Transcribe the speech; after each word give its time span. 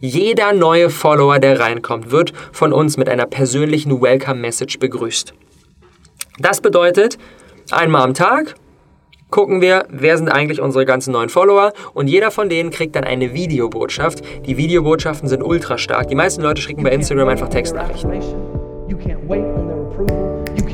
Jeder 0.00 0.52
neue 0.52 0.90
Follower, 0.90 1.40
der 1.40 1.58
reinkommt, 1.58 2.12
wird 2.12 2.32
von 2.52 2.72
uns 2.72 2.96
mit 2.96 3.08
einer 3.08 3.26
persönlichen 3.26 4.00
Welcome-Message 4.00 4.78
begrüßt. 4.78 5.34
Das 6.38 6.60
bedeutet, 6.60 7.18
einmal 7.72 8.02
am 8.02 8.14
Tag 8.14 8.54
gucken 9.30 9.60
wir, 9.60 9.86
wer 9.90 10.16
sind 10.16 10.28
eigentlich 10.28 10.60
unsere 10.60 10.86
ganzen 10.86 11.12
neuen 11.12 11.28
Follower 11.28 11.72
und 11.94 12.06
jeder 12.06 12.30
von 12.30 12.48
denen 12.48 12.70
kriegt 12.70 12.94
dann 12.96 13.04
eine 13.04 13.34
Videobotschaft. 13.34 14.22
Die 14.46 14.56
Videobotschaften 14.56 15.28
sind 15.28 15.42
ultra 15.42 15.78
stark. 15.78 16.08
Die 16.08 16.14
meisten 16.14 16.42
Leute 16.42 16.62
schicken 16.62 16.84
bei 16.84 16.90
Instagram 16.90 17.28
einfach 17.28 17.48
Textnachrichten. 17.48 18.22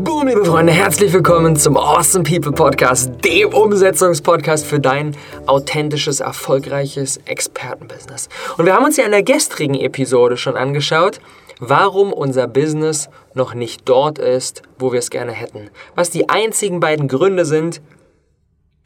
Boom, 0.00 0.28
liebe 0.28 0.44
Freunde, 0.44 0.72
herzlich 0.72 1.12
willkommen 1.12 1.56
zum 1.56 1.76
Awesome 1.76 2.22
People 2.22 2.52
Podcast, 2.52 3.10
dem 3.24 3.52
Umsetzungspodcast 3.52 4.64
für 4.64 4.78
dein 4.78 5.16
authentisches, 5.46 6.20
erfolgreiches 6.20 7.16
Expertenbusiness. 7.24 8.28
Und 8.56 8.66
wir 8.66 8.74
haben 8.74 8.84
uns 8.84 8.96
ja 8.96 9.04
in 9.04 9.10
der 9.10 9.24
gestrigen 9.24 9.74
Episode 9.74 10.36
schon 10.36 10.56
angeschaut, 10.56 11.20
warum 11.58 12.12
unser 12.12 12.46
Business 12.46 13.08
noch 13.34 13.54
nicht 13.54 13.88
dort 13.88 14.20
ist, 14.20 14.62
wo 14.78 14.92
wir 14.92 15.00
es 15.00 15.10
gerne 15.10 15.32
hätten. 15.32 15.68
Was 15.96 16.10
die 16.10 16.28
einzigen 16.28 16.78
beiden 16.78 17.08
Gründe 17.08 17.44
sind, 17.44 17.82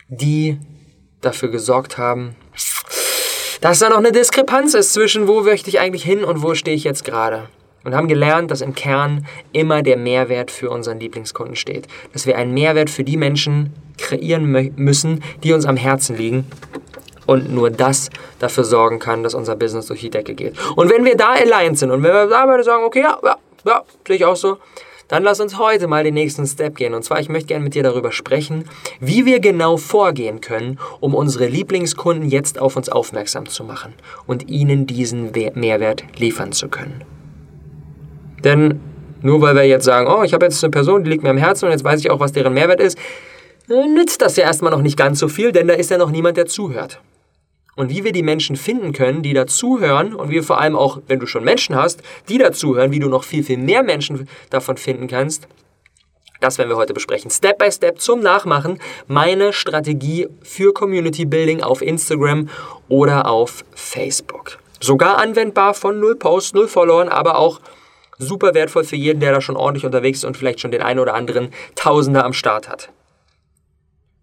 die 0.09 0.59
dafür 1.21 1.51
gesorgt 1.51 1.99
haben, 1.99 2.37
dass 3.61 3.81
da 3.81 3.91
noch 3.91 3.99
eine 3.99 4.13
Diskrepanz 4.13 4.73
ist 4.73 4.95
zwischen 4.95 5.29
wo 5.29 5.43
möchte 5.43 5.69
ich 5.69 5.79
eigentlich 5.79 6.05
hin 6.05 6.25
und 6.25 6.43
wo 6.43 6.55
stehe 6.55 6.75
ich 6.75 6.85
jetzt 6.85 7.05
gerade. 7.05 7.51
Und 7.85 7.95
haben 7.95 8.09
gelernt, 8.09 8.51
dass 8.51 8.61
im 8.61 8.75
Kern 8.75 9.27
immer 9.53 9.83
der 9.83 9.97
Mehrwert 9.97 10.51
für 10.51 10.71
unseren 10.71 11.01
Lieblingskunden 11.01 11.57
steht. 11.57 11.89
Dass 12.13 12.27
wir 12.27 12.37
einen 12.37 12.55
Mehrwert 12.55 12.91
für 12.91 13.05
die 13.05 13.17
Menschen 13.17 13.73
kreieren 13.99 14.73
müssen, 14.77 15.23
die 15.43 15.53
uns 15.53 15.67
am 15.67 15.77
Herzen 15.77 16.17
liegen 16.17 16.47
und 17.27 17.53
nur 17.53 17.71
das 17.71 18.11
dafür 18.39 18.65
sorgen 18.65 18.99
kann, 18.99 19.23
dass 19.23 19.35
unser 19.35 19.57
Business 19.57 19.87
durch 19.87 20.01
die 20.01 20.11
Decke 20.11 20.35
geht. 20.35 20.55
Und 20.77 20.91
wenn 20.91 21.05
wir 21.05 21.17
da 21.17 21.33
aligned 21.33 21.79
sind 21.79 21.91
und 21.91 22.03
wenn 22.03 22.13
wir 22.13 22.27
da 22.27 22.47
beide 22.47 22.65
sagen, 22.65 22.85
okay, 22.85 23.01
ja, 23.01 23.19
ja, 23.23 23.37
ja, 23.65 23.83
sehe 24.07 24.17
ich 24.17 24.25
auch 24.25 24.37
so, 24.37 24.59
dann 25.09 25.25
lass 25.25 25.41
uns 25.41 25.59
heute 25.59 25.89
mal 25.89 26.05
den 26.05 26.15
nächsten 26.15 26.47
Step 26.47 26.77
gehen. 26.77 26.95
Und 26.95 27.03
zwar, 27.03 27.21
ich 27.21 27.29
möchte 27.29 27.49
gerne 27.49 27.65
mit 27.65 27.75
dir 27.75 27.83
darüber 27.83 28.13
sprechen, 28.13 28.65
wie 28.99 29.27
wir 29.27 29.41
genau 29.41 29.77
vorgehen 29.77 30.41
können, 30.41 30.79
um 31.01 31.15
unsere 31.15 31.47
Lieblingskunden 31.49 32.29
jetzt 32.29 32.59
auf 32.59 32.77
uns 32.77 32.89
aufmerksam 32.89 33.47
zu 33.47 33.63
machen 33.63 33.93
und 34.27 34.49
ihnen 34.49 34.87
diesen 34.87 35.33
Mehrwert 35.55 36.05
liefern 36.17 36.53
zu 36.53 36.69
können. 36.69 37.05
Denn 38.45 38.81
nur 39.23 39.41
weil 39.41 39.55
wir 39.55 39.65
jetzt 39.65 39.85
sagen, 39.85 40.09
oh, 40.09 40.23
ich 40.23 40.35
habe 40.35 40.45
jetzt 40.47 40.62
eine 40.62 40.71
Person, 40.71 41.05
die 41.05 41.11
liegt 41.11 41.23
mir 41.23 41.31
am 41.31 41.37
Herzen 41.37 41.67
und 41.67 41.71
jetzt 41.71 41.85
weiß 41.85 42.01
ich 42.01 42.11
auch, 42.11 42.21
was 42.21 42.33
deren 42.33 42.55
Mehrwert 42.55 42.81
ist, 42.81 42.98
nützt 43.69 44.21
das 44.21 44.37
ja 44.37 44.45
erstmal 44.45 44.73
noch 44.73 44.83
nicht 44.83 44.97
ganz 44.97 45.19
so 45.19 45.29
viel, 45.29 45.53
denn 45.53 45.69
da 45.69 45.75
ist 45.75 45.91
ja 45.91 45.98
noch 45.98 46.11
niemand, 46.11 46.37
der 46.37 46.47
zuhört 46.47 47.01
und 47.77 47.91
wie 47.91 48.05
wir 48.05 48.13
die 48.13 48.23
Menschen 48.23 48.57
finden 48.57 48.93
können, 48.93 49.23
die 49.23 49.33
dazuhören 49.33 50.15
und 50.15 50.31
wie 50.31 50.43
vor 50.43 50.61
allem 50.61 50.77
auch, 50.77 51.01
wenn 51.07 51.20
du 51.20 51.27
schon 51.27 51.45
Menschen 51.45 51.77
hast, 51.77 52.03
die 52.29 52.39
dazuhören, 52.39 52.93
wie 52.93 52.98
du 52.98 53.09
noch 53.09 53.25
viel, 53.25 53.43
viel 53.43 53.59
mehr 53.59 53.83
Menschen 53.83 54.29
davon 54.51 54.77
finden 54.77 55.09
kannst, 55.09 55.48
das 56.41 56.59
werden 56.59 56.70
wir 56.70 56.77
heute 56.77 56.93
besprechen. 56.93 57.31
Step 57.31 57.59
by 57.59 57.70
Step 57.70 58.01
zum 58.01 58.20
Nachmachen 58.20 58.81
meine 59.07 59.53
Strategie 59.53 60.29
für 60.43 60.73
Community 60.73 61.25
Building 61.25 61.63
auf 61.63 61.83
Instagram 61.83 62.48
oder 62.89 63.30
auf 63.30 63.64
Facebook. 63.74 64.59
Sogar 64.80 65.19
anwendbar 65.19 65.74
von 65.74 66.01
null 66.01 66.17
Posts, 66.17 66.55
null 66.55 66.67
Followern, 66.67 67.09
aber 67.09 67.39
auch 67.39 67.61
super 68.23 68.55
wertvoll 68.55 68.85
für 68.85 68.97
jeden, 68.97 69.21
der 69.21 69.33
da 69.33 69.41
schon 69.41 69.57
ordentlich 69.57 69.85
unterwegs 69.85 70.19
ist 70.19 70.25
und 70.25 70.37
vielleicht 70.37 70.61
schon 70.61 70.71
den 70.71 70.83
einen 70.83 71.01
oder 71.01 71.15
anderen 71.15 71.51
Tausender 71.75 72.25
am 72.25 72.33
Start 72.33 72.69
hat. 72.69 72.91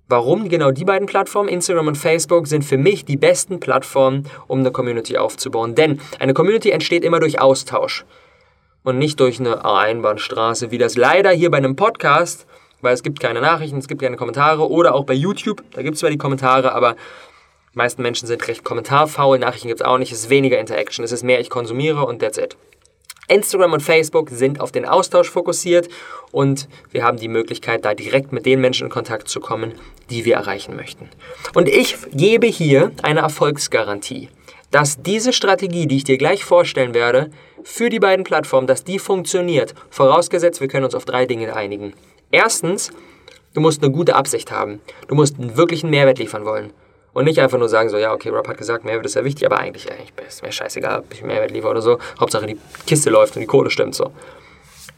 Warum 0.08 0.50
genau 0.50 0.72
die 0.72 0.86
beiden 0.86 1.06
Plattformen, 1.06 1.50
Instagram 1.50 1.86
und 1.86 1.96
Facebook, 1.96 2.48
sind 2.48 2.66
für 2.66 2.78
mich 2.78 3.06
die 3.06 3.16
besten 3.16 3.60
Plattformen, 3.60 4.28
um 4.48 4.60
eine 4.60 4.72
Community 4.72 5.18
aufzubauen. 5.18 5.76
Denn 5.76 6.02
eine 6.18 6.34
Community 6.34 6.72
entsteht 6.72 7.04
immer 7.04 7.20
durch 7.20 7.40
Austausch 7.40 8.06
und 8.84 8.98
nicht 8.98 9.20
durch 9.20 9.40
eine 9.40 9.64
Einbahnstraße, 9.64 10.72
wie 10.72 10.80
das 10.80 10.98
leider 10.98 11.30
hier 11.30 11.52
bei 11.52 11.58
einem 11.58 11.76
Podcast, 11.76 12.48
weil 12.82 12.96
es 12.96 13.04
gibt 13.04 13.20
keine 13.20 13.40
Nachrichten, 13.40 13.78
es 13.78 13.88
gibt 13.88 14.02
keine 14.02 14.18
Kommentare 14.18 14.68
oder 14.68 14.96
auch 14.96 15.06
bei 15.06 15.14
YouTube, 15.14 15.64
da 15.74 15.84
gibt 15.84 15.94
es 15.94 16.00
zwar 16.00 16.10
die 16.10 16.18
Kommentare, 16.18 16.74
aber 16.74 16.96
die 17.74 17.78
meisten 17.78 18.02
Menschen 18.02 18.28
sind 18.28 18.48
recht 18.48 18.64
kommentarfaul, 18.64 19.38
Nachrichten 19.38 19.68
gibt 19.68 19.82
es 19.82 19.86
auch 19.86 20.00
nicht, 20.00 20.12
es 20.12 20.22
ist 20.22 20.30
weniger 20.32 20.60
Interaction, 20.60 21.06
es 21.06 21.12
ist 21.12 21.24
mehr 21.24 21.40
ich 21.40 21.52
konsumiere 21.52 22.06
und 22.06 22.20
that's 22.20 22.40
it. 22.40 22.58
Instagram 23.30 23.74
und 23.74 23.82
Facebook 23.82 24.30
sind 24.30 24.60
auf 24.60 24.72
den 24.72 24.86
Austausch 24.86 25.30
fokussiert 25.30 25.90
und 26.32 26.68
wir 26.92 27.04
haben 27.04 27.18
die 27.18 27.28
Möglichkeit, 27.28 27.86
da 27.86 27.94
direkt 27.94 28.32
mit 28.32 28.46
den 28.46 28.62
Menschen 28.62 28.86
in 28.86 28.90
Kontakt 28.92 29.28
zu 29.28 29.40
kommen, 29.40 29.74
die 30.10 30.26
wir 30.26 30.36
erreichen 30.36 30.76
möchten. 30.76 31.10
Und 31.54 31.68
ich 31.68 31.98
gebe 32.12 32.48
hier 32.48 32.92
eine 33.02 33.22
Erfolgsgarantie, 33.22 34.30
dass 34.72 35.02
diese 35.02 35.34
Strategie, 35.34 35.88
die 35.88 35.98
ich 35.98 36.04
dir 36.04 36.18
gleich 36.18 36.44
vorstellen 36.44 36.94
werde, 36.94 37.32
für 37.64 37.90
die 37.90 38.00
beiden 38.00 38.24
Plattformen, 38.24 38.68
dass 38.68 38.84
die 38.84 39.00
funktioniert, 39.00 39.74
vorausgesetzt, 39.90 40.62
wir 40.62 40.68
können 40.68 40.86
uns 40.86 40.96
auf 40.96 41.06
drei 41.06 41.26
Dinge 41.26 41.56
einigen. 41.56 41.94
Erstens, 42.32 42.92
du 43.54 43.62
musst 43.62 43.84
eine 43.84 43.92
gute 43.92 44.16
Absicht 44.16 44.52
haben. 44.52 44.82
Du 45.08 45.16
musst 45.16 45.40
einen 45.40 45.58
wirklichen 45.58 45.90
Mehrwert 45.90 46.20
liefern 46.20 46.46
wollen. 46.46 46.72
Und 47.14 47.26
nicht 47.26 47.40
einfach 47.40 47.58
nur 47.58 47.70
sagen, 47.70 47.90
so, 47.90 47.98
ja, 47.98 48.14
okay, 48.14 48.30
Rob 48.30 48.48
hat 48.48 48.58
gesagt, 48.58 48.86
Mehrwert 48.86 49.06
ist 49.06 49.16
ja 49.16 49.24
wichtig, 49.24 49.46
aber 49.46 49.60
eigentlich, 49.60 49.92
eigentlich 49.92 50.12
ist 50.28 50.44
mir 50.44 50.52
scheißegal, 50.52 51.00
ob 51.00 51.14
ich 51.14 51.24
Mehrwert 51.24 51.52
liefere 51.52 51.72
oder 51.72 51.82
so. 51.82 51.98
Hauptsache 52.20 52.46
die 52.46 52.58
Kiste 52.86 53.10
läuft 53.10 53.36
und 53.36 53.42
die 53.42 53.48
Kohle 53.48 53.70
stimmt 53.70 53.96
so. 53.96 54.12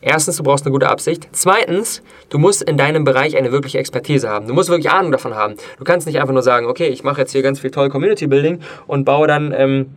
Erstens, 0.02 0.38
du 0.38 0.44
brauchst 0.44 0.66
eine 0.66 0.74
gute 0.74 0.90
Absicht. 0.90 1.30
Zweitens, 1.32 2.02
du 2.30 2.40
musst 2.40 2.64
in 2.64 2.76
deinem 2.76 3.04
Bereich 3.04 3.38
eine 3.38 3.52
wirkliche 3.52 3.78
Expertise 3.78 4.30
haben. 4.30 4.48
Du 4.48 4.54
musst 4.54 4.70
wirklich 4.70 4.90
Ahnung 4.90 5.12
davon 5.12 5.36
haben. 5.36 5.56
Du 5.78 5.84
kannst 5.84 6.08
nicht 6.08 6.20
einfach 6.20 6.34
nur 6.34 6.42
sagen, 6.42 6.66
okay, 6.66 6.88
ich 6.88 7.04
mache 7.04 7.22
jetzt 7.22 7.32
hier 7.32 7.44
ganz 7.44 7.60
viel 7.60 7.70
toll 7.70 7.90
Community 7.90 8.26
Building 8.26 8.62
und 8.88 9.06
baue 9.06 9.28
dann 9.28 9.54
ähm, 9.56 9.96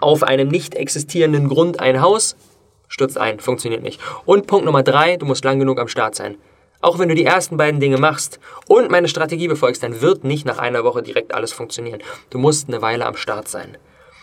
auf 0.00 0.22
einem 0.22 0.48
nicht 0.48 0.74
existierenden 0.74 1.48
Grund 1.48 1.80
ein 1.80 2.02
Haus. 2.02 2.36
Stürzt 2.88 3.16
ein, 3.16 3.40
funktioniert 3.40 3.82
nicht. 3.82 4.00
Und 4.26 4.46
Punkt 4.46 4.66
Nummer 4.66 4.82
drei, 4.82 5.16
du 5.16 5.24
musst 5.24 5.44
lang 5.44 5.58
genug 5.58 5.80
am 5.80 5.88
Start 5.88 6.14
sein. 6.14 6.36
Auch 6.82 6.98
wenn 6.98 7.08
du 7.08 7.14
die 7.14 7.24
ersten 7.24 7.56
beiden 7.56 7.80
Dinge 7.80 7.98
machst 7.98 8.40
und 8.66 8.90
meine 8.90 9.08
Strategie 9.08 9.48
befolgst, 9.48 9.82
dann 9.82 10.00
wird 10.00 10.24
nicht 10.24 10.46
nach 10.46 10.58
einer 10.58 10.82
Woche 10.82 11.02
direkt 11.02 11.34
alles 11.34 11.52
funktionieren. 11.52 12.00
Du 12.30 12.38
musst 12.38 12.68
eine 12.68 12.80
Weile 12.80 13.06
am 13.06 13.16
Start 13.16 13.48
sein. 13.48 13.76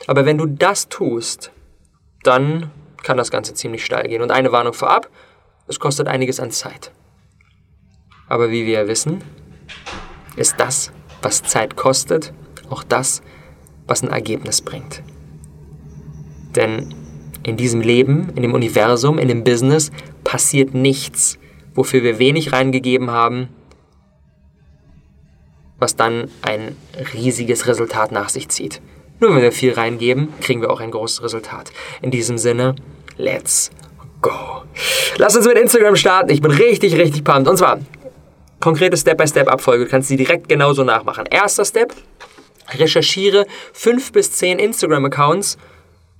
Aber 0.08 0.26
wenn 0.26 0.38
du 0.38 0.48
das 0.48 0.90
tust, 0.90 1.52
dann 2.24 2.72
kann 3.04 3.18
das 3.18 3.30
Ganze 3.30 3.54
ziemlich 3.54 3.86
steil 3.86 4.08
gehen. 4.08 4.22
Und 4.22 4.32
eine 4.32 4.52
Warnung 4.52 4.74
vorab, 4.74 5.10
es 5.68 5.80
kostet 5.80 6.08
einiges 6.08 6.40
an 6.40 6.52
Zeit. 6.52 6.92
Aber 8.28 8.50
wie 8.50 8.66
wir 8.66 8.88
wissen, 8.88 9.24
ist 10.36 10.60
das, 10.60 10.92
was 11.22 11.44
Zeit 11.44 11.76
kostet, 11.76 12.34
auch 12.70 12.84
das, 12.84 13.22
was 13.86 14.04
ein 14.04 14.10
Ergebnis 14.10 14.62
bringt. 14.62 15.04
Denn 16.56 16.94
in 17.44 17.56
diesem 17.56 17.82
Leben, 17.82 18.30
in 18.36 18.42
dem 18.42 18.54
Universum, 18.54 19.20
in 19.20 19.28
dem 19.28 19.44
Business 19.44 19.92
passiert 20.24 20.74
nichts, 20.74 21.38
wofür 21.78 22.02
wir 22.04 22.20
wenig 22.20 22.52
reingegeben 22.52 23.12
haben, 23.12 23.50
was 25.78 25.96
dann 25.96 26.30
ein 26.42 26.76
riesiges 27.14 27.68
Resultat 27.68 28.12
nach 28.12 28.30
sich 28.30 28.50
zieht. 28.50 28.82
Nur 29.20 29.36
wenn 29.36 29.44
wir 29.44 29.52
viel 29.52 29.74
reingeben, 29.74 30.34
kriegen 30.42 30.62
wir 30.62 30.72
auch 30.72 30.80
ein 30.80 30.92
großes 30.92 31.22
Resultat. 31.22 31.72
In 32.02 32.10
diesem 32.10 32.40
Sinne, 32.40 32.76
let's 33.18 33.70
go. 34.22 34.64
Lass 35.18 35.36
uns 35.36 35.46
mit 35.46 35.58
Instagram 35.58 35.96
starten. 35.96 36.32
Ich 36.32 36.42
bin 36.42 36.52
richtig, 36.52 36.96
richtig 36.96 37.24
pumped. 37.24 37.48
Und 37.48 37.58
zwar, 37.58 37.80
konkrete 38.60 38.98
Step-by-Step-Abfolge. 38.98 39.86
Du 39.86 39.90
kannst 39.90 40.08
sie 40.08 40.18
direkt 40.18 40.50
genauso 40.50 40.84
nachmachen. 40.84 41.28
Erster 41.28 41.64
Step, 41.64 41.94
recherchiere 42.76 43.46
fünf 43.72 44.12
bis 44.12 44.32
zehn 44.32 44.58
Instagram-Accounts, 44.58 45.60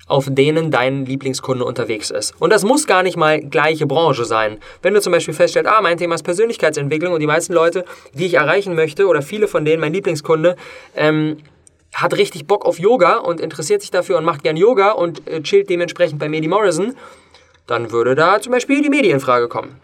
auf 0.08 0.28
denen 0.30 0.72
dein 0.72 1.06
Lieblingskunde 1.06 1.66
unterwegs 1.66 2.10
ist. 2.10 2.34
Und 2.40 2.52
das 2.52 2.64
muss 2.64 2.88
gar 2.88 3.04
nicht 3.04 3.18
mal 3.18 3.40
gleiche 3.40 3.86
Branche 3.86 4.26
sein. 4.26 4.58
Wenn 4.82 4.94
du 4.94 5.02
zum 5.02 5.12
Beispiel 5.12 5.34
feststellst, 5.34 5.70
ah, 5.70 5.82
mein 5.82 5.98
Thema 5.98 6.16
ist 6.16 6.24
Persönlichkeitsentwicklung 6.24 7.14
und 7.14 7.20
die 7.20 7.28
meisten 7.28 7.54
Leute, 7.54 7.86
die 8.14 8.26
ich 8.26 8.36
erreichen 8.36 8.76
möchte, 8.76 9.08
oder 9.08 9.22
viele 9.22 9.48
von 9.48 9.66
denen, 9.66 9.82
mein 9.82 9.94
Lieblingskunde, 9.94 10.56
ähm, 10.96 11.38
hat 11.94 12.16
richtig 12.16 12.48
Bock 12.48 12.66
auf 12.66 12.80
Yoga 12.80 13.18
und 13.18 13.42
interessiert 13.42 13.82
sich 13.82 13.92
dafür 13.92 14.18
und 14.18 14.26
macht 14.26 14.44
gern 14.44 14.56
Yoga 14.56 14.92
und 14.92 15.28
äh, 15.28 15.42
chillt 15.42 15.70
dementsprechend 15.70 16.20
bei 16.20 16.30
Medi 16.30 16.48
Morrison, 16.48 16.96
dann 17.66 17.92
würde 17.92 18.16
da 18.16 18.40
zum 18.40 18.54
Beispiel 18.54 18.82
die 18.82 18.90
Medienfrage 18.90 19.48
kommen. 19.48 19.82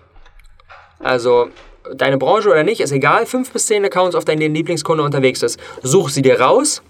Also, 0.99 1.49
deine 1.95 2.17
Branche 2.17 2.49
oder 2.49 2.63
nicht, 2.63 2.79
ist 2.79 2.91
egal, 2.91 3.25
fünf 3.25 3.51
bis 3.51 3.65
zehn 3.65 3.83
Accounts, 3.83 4.15
auf 4.15 4.23
denen 4.23 4.39
dein 4.39 4.55
Lieblingskunde 4.55 5.03
unterwegs 5.03 5.43
ist. 5.43 5.59
Such 5.81 6.09
sie 6.09 6.21
dir 6.21 6.39
raus 6.39 6.81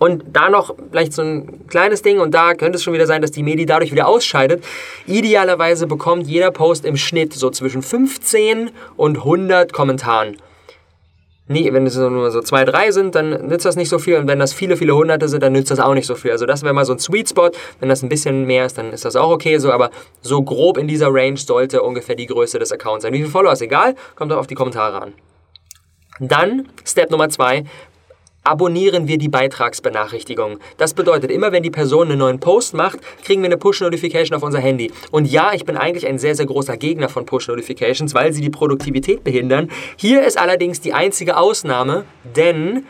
Und 0.00 0.24
da 0.32 0.48
noch 0.48 0.74
vielleicht 0.90 1.12
so 1.12 1.20
ein 1.20 1.66
kleines 1.66 2.00
Ding 2.00 2.20
und 2.20 2.32
da 2.32 2.54
könnte 2.54 2.76
es 2.76 2.82
schon 2.82 2.94
wieder 2.94 3.06
sein, 3.06 3.20
dass 3.20 3.32
die 3.32 3.42
Medi 3.42 3.66
dadurch 3.66 3.92
wieder 3.92 4.08
ausscheidet. 4.08 4.64
Idealerweise 5.06 5.86
bekommt 5.86 6.26
jeder 6.26 6.50
Post 6.50 6.86
im 6.86 6.96
Schnitt 6.96 7.34
so 7.34 7.50
zwischen 7.50 7.82
15 7.82 8.70
und 8.96 9.18
100 9.18 9.74
Kommentaren. 9.74 10.38
Nee, 11.48 11.70
wenn 11.74 11.84
es 11.84 11.96
nur 11.96 12.30
so 12.30 12.40
zwei, 12.40 12.64
drei 12.64 12.92
sind, 12.92 13.14
dann 13.14 13.48
nützt 13.48 13.66
das 13.66 13.76
nicht 13.76 13.90
so 13.90 13.98
viel. 13.98 14.16
Und 14.16 14.26
wenn 14.26 14.38
das 14.38 14.54
viele, 14.54 14.78
viele 14.78 14.94
Hunderte 14.94 15.28
sind, 15.28 15.42
dann 15.42 15.52
nützt 15.52 15.70
das 15.70 15.80
auch 15.80 15.92
nicht 15.92 16.06
so 16.06 16.14
viel. 16.14 16.30
Also 16.30 16.46
das 16.46 16.62
wäre 16.62 16.72
mal 16.72 16.86
so 16.86 16.94
ein 16.94 16.98
Sweet 16.98 17.28
Spot. 17.28 17.50
Wenn 17.80 17.90
das 17.90 18.02
ein 18.02 18.08
bisschen 18.08 18.46
mehr 18.46 18.64
ist, 18.64 18.78
dann 18.78 18.94
ist 18.94 19.04
das 19.04 19.16
auch 19.16 19.30
okay 19.30 19.58
so. 19.58 19.70
Aber 19.70 19.90
so 20.22 20.40
grob 20.42 20.78
in 20.78 20.88
dieser 20.88 21.08
Range 21.12 21.36
sollte 21.36 21.82
ungefähr 21.82 22.14
die 22.14 22.26
Größe 22.26 22.58
des 22.58 22.72
Accounts 22.72 23.02
sein. 23.02 23.12
Wie 23.12 23.18
viele 23.18 23.28
Follower 23.28 23.52
ist 23.52 23.60
egal, 23.60 23.96
kommt 24.14 24.32
auf 24.32 24.46
die 24.46 24.54
Kommentare 24.54 25.02
an. 25.02 25.12
Dann 26.20 26.68
Step 26.84 27.10
Nummer 27.10 27.30
zwei, 27.30 27.64
abonnieren 28.50 29.06
wir 29.06 29.16
die 29.16 29.28
Beitragsbenachrichtigungen. 29.28 30.58
Das 30.76 30.92
bedeutet, 30.92 31.30
immer 31.30 31.52
wenn 31.52 31.62
die 31.62 31.70
Person 31.70 32.08
einen 32.08 32.18
neuen 32.18 32.40
Post 32.40 32.74
macht, 32.74 32.98
kriegen 33.24 33.42
wir 33.42 33.46
eine 33.46 33.56
Push-Notification 33.56 34.36
auf 34.36 34.42
unser 34.42 34.58
Handy. 34.58 34.90
Und 35.12 35.30
ja, 35.30 35.52
ich 35.54 35.64
bin 35.64 35.76
eigentlich 35.76 36.06
ein 36.06 36.18
sehr, 36.18 36.34
sehr 36.34 36.46
großer 36.46 36.76
Gegner 36.76 37.08
von 37.08 37.26
Push-Notifications, 37.26 38.12
weil 38.12 38.32
sie 38.32 38.40
die 38.40 38.50
Produktivität 38.50 39.22
behindern. 39.22 39.70
Hier 39.96 40.26
ist 40.26 40.36
allerdings 40.36 40.80
die 40.80 40.92
einzige 40.92 41.36
Ausnahme, 41.36 42.04
denn 42.36 42.84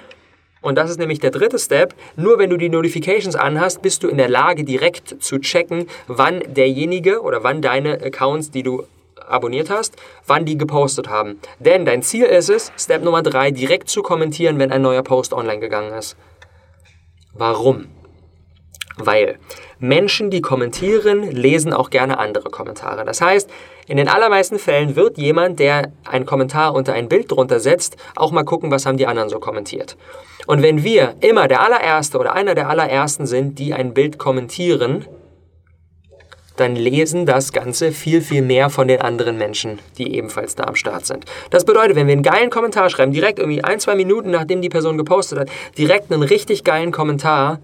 und 0.62 0.76
das 0.76 0.90
ist 0.90 0.98
nämlich 0.98 1.20
der 1.20 1.30
dritte 1.30 1.58
Step. 1.58 1.94
Nur 2.16 2.38
wenn 2.38 2.50
du 2.50 2.58
die 2.58 2.68
Notifications 2.68 3.34
anhast, 3.34 3.80
bist 3.80 4.02
du 4.02 4.08
in 4.08 4.18
der 4.18 4.28
Lage, 4.28 4.64
direkt 4.64 5.22
zu 5.22 5.38
checken, 5.38 5.86
wann 6.06 6.40
derjenige 6.46 7.22
oder 7.22 7.42
wann 7.42 7.62
deine 7.62 7.94
Accounts, 8.02 8.50
die 8.50 8.62
du 8.62 8.84
abonniert 9.30 9.70
hast, 9.70 9.96
wann 10.26 10.44
die 10.44 10.58
gepostet 10.58 11.08
haben. 11.08 11.40
Denn 11.58 11.84
dein 11.84 12.02
Ziel 12.02 12.24
ist 12.24 12.50
es, 12.50 12.72
Step 12.76 13.02
Nummer 13.02 13.22
3, 13.22 13.50
direkt 13.50 13.88
zu 13.88 14.02
kommentieren, 14.02 14.58
wenn 14.58 14.72
ein 14.72 14.82
neuer 14.82 15.02
Post 15.02 15.32
online 15.32 15.60
gegangen 15.60 15.92
ist. 15.92 16.16
Warum? 17.34 17.86
Weil 18.96 19.38
Menschen, 19.78 20.30
die 20.30 20.42
kommentieren, 20.42 21.22
lesen 21.30 21.72
auch 21.72 21.88
gerne 21.88 22.18
andere 22.18 22.50
Kommentare. 22.50 23.04
Das 23.06 23.22
heißt, 23.22 23.48
in 23.86 23.96
den 23.96 24.08
allermeisten 24.08 24.58
Fällen 24.58 24.94
wird 24.94 25.16
jemand, 25.16 25.58
der 25.58 25.90
einen 26.04 26.26
Kommentar 26.26 26.74
unter 26.74 26.92
ein 26.92 27.08
Bild 27.08 27.30
drunter 27.30 27.60
setzt, 27.60 27.96
auch 28.14 28.30
mal 28.30 28.44
gucken, 28.44 28.70
was 28.70 28.84
haben 28.84 28.98
die 28.98 29.06
anderen 29.06 29.30
so 29.30 29.40
kommentiert. 29.40 29.96
Und 30.46 30.62
wenn 30.62 30.84
wir 30.84 31.14
immer 31.20 31.48
der 31.48 31.62
allererste 31.62 32.18
oder 32.18 32.34
einer 32.34 32.54
der 32.54 32.68
allerersten 32.68 33.26
sind, 33.26 33.58
die 33.58 33.72
ein 33.72 33.94
Bild 33.94 34.18
kommentieren, 34.18 35.06
dann 36.60 36.76
lesen 36.76 37.26
das 37.26 37.52
Ganze 37.52 37.90
viel, 37.90 38.20
viel 38.20 38.42
mehr 38.42 38.70
von 38.70 38.86
den 38.86 39.00
anderen 39.00 39.38
Menschen, 39.38 39.78
die 39.98 40.14
ebenfalls 40.14 40.54
da 40.54 40.64
am 40.64 40.76
Start 40.76 41.06
sind. 41.06 41.24
Das 41.50 41.64
bedeutet, 41.64 41.96
wenn 41.96 42.06
wir 42.06 42.12
einen 42.12 42.22
geilen 42.22 42.50
Kommentar 42.50 42.90
schreiben, 42.90 43.12
direkt 43.12 43.38
irgendwie 43.38 43.64
ein, 43.64 43.80
zwei 43.80 43.94
Minuten 43.94 44.30
nachdem 44.30 44.60
die 44.60 44.68
Person 44.68 44.98
gepostet 44.98 45.38
hat, 45.38 45.48
direkt 45.78 46.12
einen 46.12 46.22
richtig 46.22 46.62
geilen 46.64 46.92
Kommentar, 46.92 47.60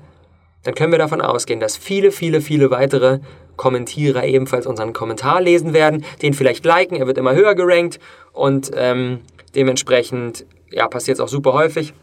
dann 0.62 0.74
können 0.74 0.92
wir 0.92 0.98
davon 0.98 1.20
ausgehen, 1.20 1.60
dass 1.60 1.76
viele, 1.76 2.10
viele, 2.10 2.40
viele 2.40 2.70
weitere 2.70 3.20
Kommentierer 3.56 4.24
ebenfalls 4.24 4.66
unseren 4.66 4.92
Kommentar 4.92 5.40
lesen 5.40 5.72
werden, 5.72 6.04
den 6.22 6.34
vielleicht 6.34 6.64
liken, 6.64 6.96
er 6.96 7.06
wird 7.06 7.18
immer 7.18 7.34
höher 7.34 7.54
gerankt 7.54 8.00
und 8.32 8.70
ähm, 8.74 9.20
dementsprechend 9.54 10.46
ja, 10.70 10.88
passiert 10.88 11.18
es 11.18 11.20
auch 11.20 11.28
super 11.28 11.52
häufig. 11.52 11.94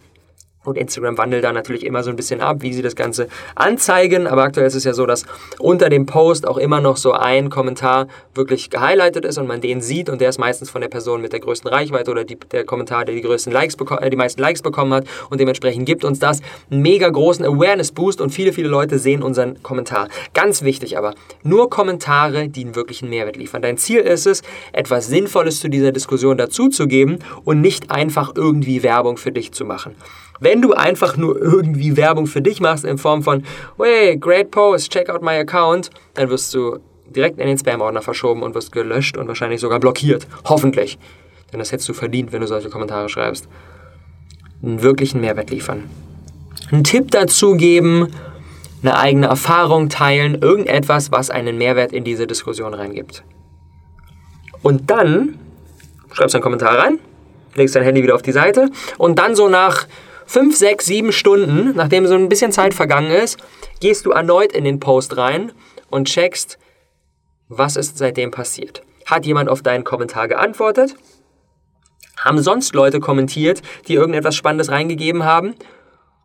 Und 0.63 0.77
Instagram 0.77 1.17
wandelt 1.17 1.43
da 1.43 1.51
natürlich 1.51 1.85
immer 1.85 2.03
so 2.03 2.09
ein 2.09 2.15
bisschen 2.15 2.41
ab, 2.41 2.57
wie 2.61 2.73
sie 2.73 2.81
das 2.81 2.95
Ganze 2.95 3.27
anzeigen. 3.55 4.27
Aber 4.27 4.43
aktuell 4.43 4.67
ist 4.67 4.75
es 4.75 4.83
ja 4.83 4.93
so, 4.93 5.05
dass 5.05 5.25
unter 5.59 5.89
dem 5.89 6.05
Post 6.05 6.47
auch 6.47 6.57
immer 6.57 6.79
noch 6.79 6.97
so 6.97 7.11
ein 7.11 7.49
Kommentar 7.49 8.07
wirklich 8.33 8.69
gehighlightet 8.69 9.25
ist 9.25 9.37
und 9.37 9.47
man 9.47 9.61
den 9.61 9.81
sieht. 9.81 10.09
Und 10.09 10.21
der 10.21 10.29
ist 10.29 10.39
meistens 10.39 10.69
von 10.69 10.81
der 10.81 10.87
Person 10.87 11.21
mit 11.21 11.33
der 11.33 11.41
größten 11.41 11.69
Reichweite 11.69 12.11
oder 12.11 12.23
die, 12.23 12.37
der 12.37 12.65
Kommentar, 12.65 13.05
der 13.05 13.15
die, 13.15 13.21
größten 13.21 13.51
Likes 13.51 13.75
äh, 13.99 14.09
die 14.09 14.15
meisten 14.15 14.41
Likes 14.41 14.61
bekommen 14.61 14.93
hat. 14.93 15.05
Und 15.29 15.39
dementsprechend 15.39 15.85
gibt 15.85 16.05
uns 16.05 16.19
das 16.19 16.41
einen 16.71 16.81
mega 16.81 17.09
großen 17.09 17.45
Awareness-Boost 17.45 18.21
und 18.21 18.29
viele, 18.29 18.53
viele 18.53 18.69
Leute 18.69 18.99
sehen 18.99 19.21
unseren 19.21 19.61
Kommentar. 19.63 20.07
Ganz 20.33 20.63
wichtig 20.63 20.97
aber, 20.97 21.13
nur 21.43 21.69
Kommentare, 21.69 22.47
die 22.47 22.63
einen 22.63 22.75
wirklichen 22.75 23.09
Mehrwert 23.09 23.35
liefern. 23.35 23.61
Dein 23.61 23.77
Ziel 23.77 23.99
ist 23.99 24.27
es, 24.27 24.43
etwas 24.71 25.07
Sinnvolles 25.07 25.59
zu 25.59 25.69
dieser 25.69 25.91
Diskussion 25.91 26.37
dazuzugeben 26.37 27.19
und 27.43 27.61
nicht 27.61 27.91
einfach 27.91 28.33
irgendwie 28.35 28.83
Werbung 28.83 29.17
für 29.17 29.31
dich 29.31 29.51
zu 29.51 29.65
machen. 29.65 29.95
Wenn 30.43 30.61
du 30.61 30.73
einfach 30.73 31.15
nur 31.15 31.41
irgendwie 31.41 31.95
Werbung 31.95 32.27
für 32.27 32.41
dich 32.41 32.59
machst 32.59 32.83
in 32.83 32.97
Form 32.97 33.23
von, 33.23 33.43
hey, 33.81 34.17
great 34.17 34.51
post, 34.51 34.91
check 34.91 35.09
out 35.09 35.21
my 35.21 35.37
account, 35.37 35.89
dann 36.15 36.29
wirst 36.29 36.53
du 36.53 36.79
direkt 37.05 37.39
in 37.39 37.47
den 37.47 37.57
Spam-Ordner 37.57 38.01
verschoben 38.01 38.43
und 38.43 38.53
wirst 38.53 38.73
gelöscht 38.73 39.15
und 39.15 39.29
wahrscheinlich 39.29 39.61
sogar 39.61 39.79
blockiert. 39.79 40.27
Hoffentlich. 40.43 40.99
Denn 41.51 41.59
das 41.59 41.71
hättest 41.71 41.87
du 41.87 41.93
verdient, 41.93 42.33
wenn 42.33 42.41
du 42.41 42.47
solche 42.47 42.69
Kommentare 42.69 43.07
schreibst. 43.07 43.47
Einen 44.61 44.81
wirklichen 44.81 45.21
Mehrwert 45.21 45.49
liefern. 45.49 45.89
Einen 46.71 46.83
Tipp 46.83 47.11
dazu 47.11 47.55
geben, 47.55 48.09
eine 48.81 48.97
eigene 48.97 49.27
Erfahrung 49.27 49.87
teilen, 49.87 50.41
irgendetwas, 50.41 51.09
was 51.09 51.29
einen 51.29 51.57
Mehrwert 51.57 51.93
in 51.93 52.03
diese 52.03 52.27
Diskussion 52.27 52.73
reingibt. 52.73 53.23
Und 54.61 54.89
dann 54.91 55.39
schreibst 56.11 56.33
du 56.33 56.37
einen 56.37 56.43
Kommentar 56.43 56.79
rein, 56.79 56.99
legst 57.55 57.75
dein 57.75 57.83
Handy 57.83 58.03
wieder 58.03 58.15
auf 58.15 58.21
die 58.21 58.33
Seite 58.33 58.69
und 58.97 59.19
dann 59.19 59.35
so 59.35 59.47
nach 59.47 59.87
fünf, 60.25 60.55
sechs, 60.55 60.85
sieben 60.85 61.11
Stunden, 61.11 61.75
nachdem 61.75 62.07
so 62.07 62.15
ein 62.15 62.29
bisschen 62.29 62.51
Zeit 62.51 62.73
vergangen 62.73 63.11
ist, 63.11 63.37
gehst 63.79 64.05
du 64.05 64.11
erneut 64.11 64.51
in 64.51 64.63
den 64.63 64.79
Post 64.79 65.17
rein 65.17 65.51
und 65.89 66.07
checkst, 66.07 66.57
was 67.49 67.75
ist 67.75 67.97
seitdem 67.97 68.31
passiert. 68.31 68.81
Hat 69.05 69.25
jemand 69.25 69.49
auf 69.49 69.61
deinen 69.61 69.83
Kommentar 69.83 70.27
geantwortet? 70.27 70.95
Haben 72.17 72.41
sonst 72.41 72.73
Leute 72.73 72.99
kommentiert, 72.99 73.61
die 73.87 73.95
irgendetwas 73.95 74.35
Spannendes 74.35 74.69
reingegeben 74.69 75.23
haben? 75.23 75.55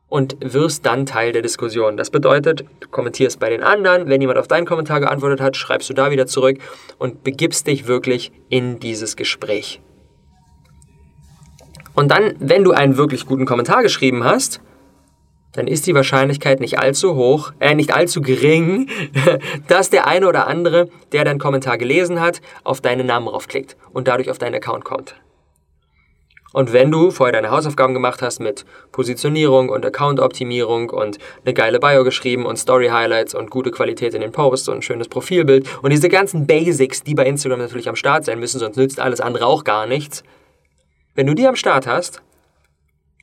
Und 0.09 0.37
wirst 0.41 0.87
dann 0.87 1.05
Teil 1.05 1.33
der 1.33 1.43
Diskussion. 1.43 1.99
Das 1.99 2.09
bedeutet, 2.09 2.65
du 2.81 2.89
kommentierst 2.89 3.39
bei 3.39 3.51
den 3.51 3.63
anderen. 3.63 4.09
Wenn 4.09 4.23
jemand 4.23 4.39
auf 4.39 4.49
deinen 4.49 4.65
Kommentar 4.65 5.01
geantwortet 5.01 5.43
hat, 5.43 5.55
schreibst 5.55 5.91
du 5.91 5.93
da 5.93 6.11
wieder 6.11 6.27
zurück 6.27 6.57
und 6.99 7.25
begibst 7.25 7.67
dich 7.67 7.87
wirklich 7.87 8.33
in 8.49 8.81
dieses 8.81 9.17
Gespräch. 9.17 9.83
Und 11.99 12.13
dann, 12.13 12.37
wenn 12.39 12.63
du 12.63 12.71
einen 12.71 12.97
wirklich 12.97 13.27
guten 13.27 13.45
Kommentar 13.45 13.83
geschrieben 13.83 14.23
hast, 14.23 14.61
dann 15.53 15.67
ist 15.67 15.85
die 15.89 15.97
Wahrscheinlichkeit 15.97 16.61
nicht 16.61 16.79
allzu 16.79 17.17
hoch, 17.17 17.51
äh, 17.59 17.75
nicht 17.75 17.93
allzu 17.93 18.23
gering, 18.23 18.89
dass 19.67 19.91
der 19.91 20.07
eine 20.07 20.29
oder 20.29 20.47
andere, 20.47 20.91
der 21.11 21.25
deinen 21.25 21.41
Kommentar 21.41 21.77
gelesen 21.77 22.21
hat, 22.21 22.41
auf 22.63 22.81
deinen 22.81 23.09
Namen 23.09 23.27
raufklickt 23.27 23.77
und 23.93 24.07
dadurch 24.07 24.31
auf 24.31 24.39
deinen 24.39 24.55
Account 24.55 24.85
kommt. 24.85 25.17
Und 26.53 26.73
wenn 26.73 26.93
du 26.93 27.11
vorher 27.11 27.33
deine 27.33 27.51
Hausaufgaben 27.51 27.95
gemacht 27.95 28.23
hast 28.23 28.39
mit 28.39 28.65
Positionierung 28.93 29.69
und 29.69 29.85
Account-Optimierung 29.85 30.91
und 30.91 31.19
eine 31.45 31.53
geile 31.53 31.81
Bio 31.81 32.05
geschrieben 32.05 32.47
und 32.47 32.61
Story-Highlights 32.61 33.35
und 33.35 33.51
gute 33.51 33.73
Qualität 33.73 34.15
in 34.15 34.21
den 34.21 34.31
Posts 34.31 34.69
und 34.69 34.77
ein 34.77 34.83
schönes 34.83 35.09
Profilbild 35.09 35.69
und 35.83 35.91
diese 35.91 36.09
ganzen 36.09 36.47
Basics, 36.47 37.03
die 37.03 37.17
bei 37.17 37.27
Instagram 37.27 37.59
natürlich 37.59 37.89
am 37.89 37.97
Start 37.97 38.25
sein 38.25 38.39
müssen, 38.39 38.61
sonst 38.61 38.77
nützt 38.77 39.01
alles 39.01 39.21
andere 39.21 39.47
auch 39.47 39.65
gar 39.65 39.89
nichts, 39.89 40.23
wenn 41.19 41.27
du 41.27 41.35
die 41.35 41.49
am 41.49 41.57
Start 41.57 41.89
hast, 41.89 42.23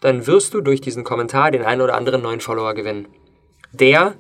dann 0.02 0.28
wirst 0.28 0.54
du 0.54 0.60
durch 0.60 0.82
diesen 0.82 1.06
Kommentar 1.06 1.52
den 1.52 1.64
einen 1.64 1.80
oder 1.80 1.96
anderen 1.96 2.24
neuen 2.24 2.42
Follower 2.42 2.74
gewinnen. 2.74 3.08
Der 3.72 4.16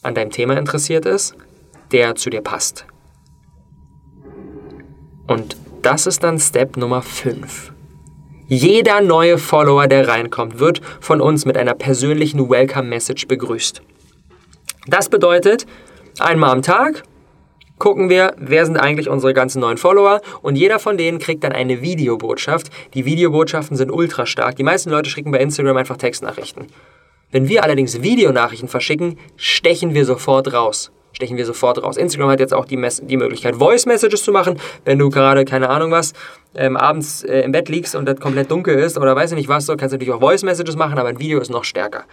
an 0.00 0.14
deinem 0.14 0.30
Thema 0.30 0.56
interessiert 0.56 1.06
ist, 1.06 1.34
der 1.90 2.14
zu 2.14 2.30
dir 2.30 2.40
passt. 2.40 2.86
Und 5.26 5.56
das 5.82 6.06
ist 6.06 6.22
dann 6.22 6.38
Step 6.38 6.76
Nummer 6.76 7.02
5. 7.02 7.72
Jeder 8.46 9.00
neue 9.00 9.38
Follower, 9.38 9.88
der 9.88 10.06
reinkommt, 10.06 10.60
wird 10.60 10.80
von 11.00 11.20
uns 11.20 11.44
mit 11.44 11.56
einer 11.56 11.74
persönlichen 11.74 12.48
Welcome 12.48 12.88
Message 12.90 13.26
begrüßt. 13.26 13.82
Das 14.86 15.08
bedeutet, 15.08 15.66
einmal 16.20 16.50
am 16.50 16.62
Tag 16.62 17.02
gucken 17.80 18.08
wir, 18.08 18.34
wer 18.36 18.64
sind 18.64 18.76
eigentlich 18.76 19.08
unsere 19.08 19.34
ganzen 19.34 19.60
neuen 19.60 19.78
Follower 19.78 20.20
und 20.42 20.54
jeder 20.54 20.78
von 20.78 20.96
denen 20.96 21.18
kriegt 21.18 21.42
dann 21.42 21.50
eine 21.50 21.82
Videobotschaft. 21.82 22.70
Die 22.94 23.04
Videobotschaften 23.04 23.76
sind 23.76 23.90
ultra 23.90 24.26
stark. 24.26 24.54
Die 24.54 24.62
meisten 24.62 24.90
Leute 24.90 25.10
schicken 25.10 25.32
bei 25.32 25.38
Instagram 25.38 25.78
einfach 25.78 25.96
Textnachrichten. 25.96 26.66
Wenn 27.32 27.48
wir 27.48 27.64
allerdings 27.64 28.02
Videonachrichten 28.02 28.68
verschicken, 28.68 29.18
stechen 29.36 29.94
wir 29.94 30.04
sofort 30.04 30.52
raus. 30.52 30.92
Stechen 31.12 31.36
wir 31.36 31.46
sofort 31.46 31.82
raus. 31.82 31.96
Instagram 31.96 32.30
hat 32.30 32.40
jetzt 32.40 32.54
auch 32.54 32.66
die, 32.66 32.76
Mess 32.76 33.02
die 33.04 33.16
Möglichkeit, 33.16 33.56
Voice 33.56 33.86
Messages 33.86 34.22
zu 34.22 34.30
machen. 34.30 34.60
Wenn 34.84 34.98
du 34.98 35.10
gerade, 35.10 35.44
keine 35.44 35.68
Ahnung 35.70 35.90
was, 35.90 36.12
ähm, 36.54 36.76
abends 36.76 37.24
äh, 37.24 37.40
im 37.40 37.52
Bett 37.52 37.68
liegst 37.68 37.94
und 37.94 38.06
das 38.06 38.20
komplett 38.20 38.50
dunkel 38.50 38.78
ist 38.78 38.98
oder 38.98 39.16
weiß 39.16 39.32
ich 39.32 39.36
nicht 39.36 39.48
was, 39.48 39.66
so 39.66 39.76
kannst 39.76 39.92
du 39.92 39.96
natürlich 39.96 40.14
auch 40.14 40.20
Voice 40.20 40.42
Messages 40.42 40.76
machen, 40.76 40.98
aber 40.98 41.08
ein 41.08 41.18
Video 41.18 41.40
ist 41.40 41.50
noch 41.50 41.64
stärker. 41.64 42.04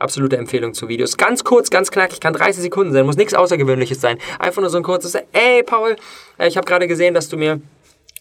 Absolute 0.00 0.36
Empfehlung 0.36 0.74
zu 0.74 0.88
Videos. 0.88 1.16
Ganz 1.16 1.44
kurz, 1.44 1.70
ganz 1.70 1.90
knackig, 1.90 2.20
kann 2.20 2.32
30 2.32 2.62
Sekunden 2.62 2.92
sein, 2.92 3.06
muss 3.06 3.16
nichts 3.16 3.34
Außergewöhnliches 3.34 4.00
sein. 4.00 4.18
Einfach 4.38 4.60
nur 4.60 4.70
so 4.70 4.78
ein 4.78 4.82
kurzes, 4.82 5.14
ey 5.32 5.62
Paul, 5.62 5.96
äh, 6.38 6.48
ich 6.48 6.56
habe 6.56 6.66
gerade 6.66 6.88
gesehen, 6.88 7.14
dass 7.14 7.28
du 7.28 7.36
mir 7.36 7.60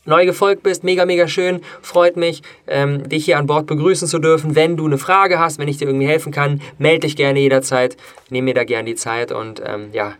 neu 0.06 0.26
gefolgt 0.26 0.64
bist, 0.64 0.84
mega, 0.84 1.06
mega 1.06 1.28
schön, 1.28 1.62
freut 1.82 2.18
mich, 2.18 2.42
ähm, 2.68 3.08
dich 3.08 3.26
hier 3.26 3.38
an 3.38 3.48
Bord 3.48 3.68
begrüßen 3.68 4.08
zu 4.08 4.20
dürfen. 4.20 4.56
Wenn 4.56 4.76
du 4.76 4.86
eine 4.86 4.98
Frage 4.98 5.40
hast, 5.40 5.60
wenn 5.60 5.68
ich 5.68 5.78
dir 5.78 5.88
irgendwie 5.88 6.08
helfen 6.08 6.32
kann, 6.32 6.62
melde 6.78 7.02
dich 7.02 7.16
gerne 7.16 7.40
jederzeit, 7.40 7.96
nehme 8.30 8.46
mir 8.46 8.54
da 8.54 8.64
gerne 8.64 8.90
die 8.90 8.96
Zeit 8.96 9.32
und 9.32 9.62
ähm, 9.66 9.90
ja, 9.94 10.14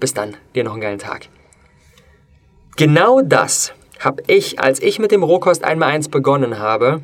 bis 0.00 0.14
dann, 0.14 0.36
dir 0.54 0.64
noch 0.64 0.72
einen 0.72 0.80
geilen 0.80 0.98
Tag. 0.98 1.28
Genau 2.76 3.20
das 3.20 3.72
habe 4.00 4.22
ich, 4.26 4.58
als 4.58 4.82
ich 4.82 4.98
mit 4.98 5.12
dem 5.12 5.22
Rohkost 5.22 5.64
einmal 5.64 5.90
eins 5.90 6.08
begonnen 6.08 6.58
habe, 6.58 7.00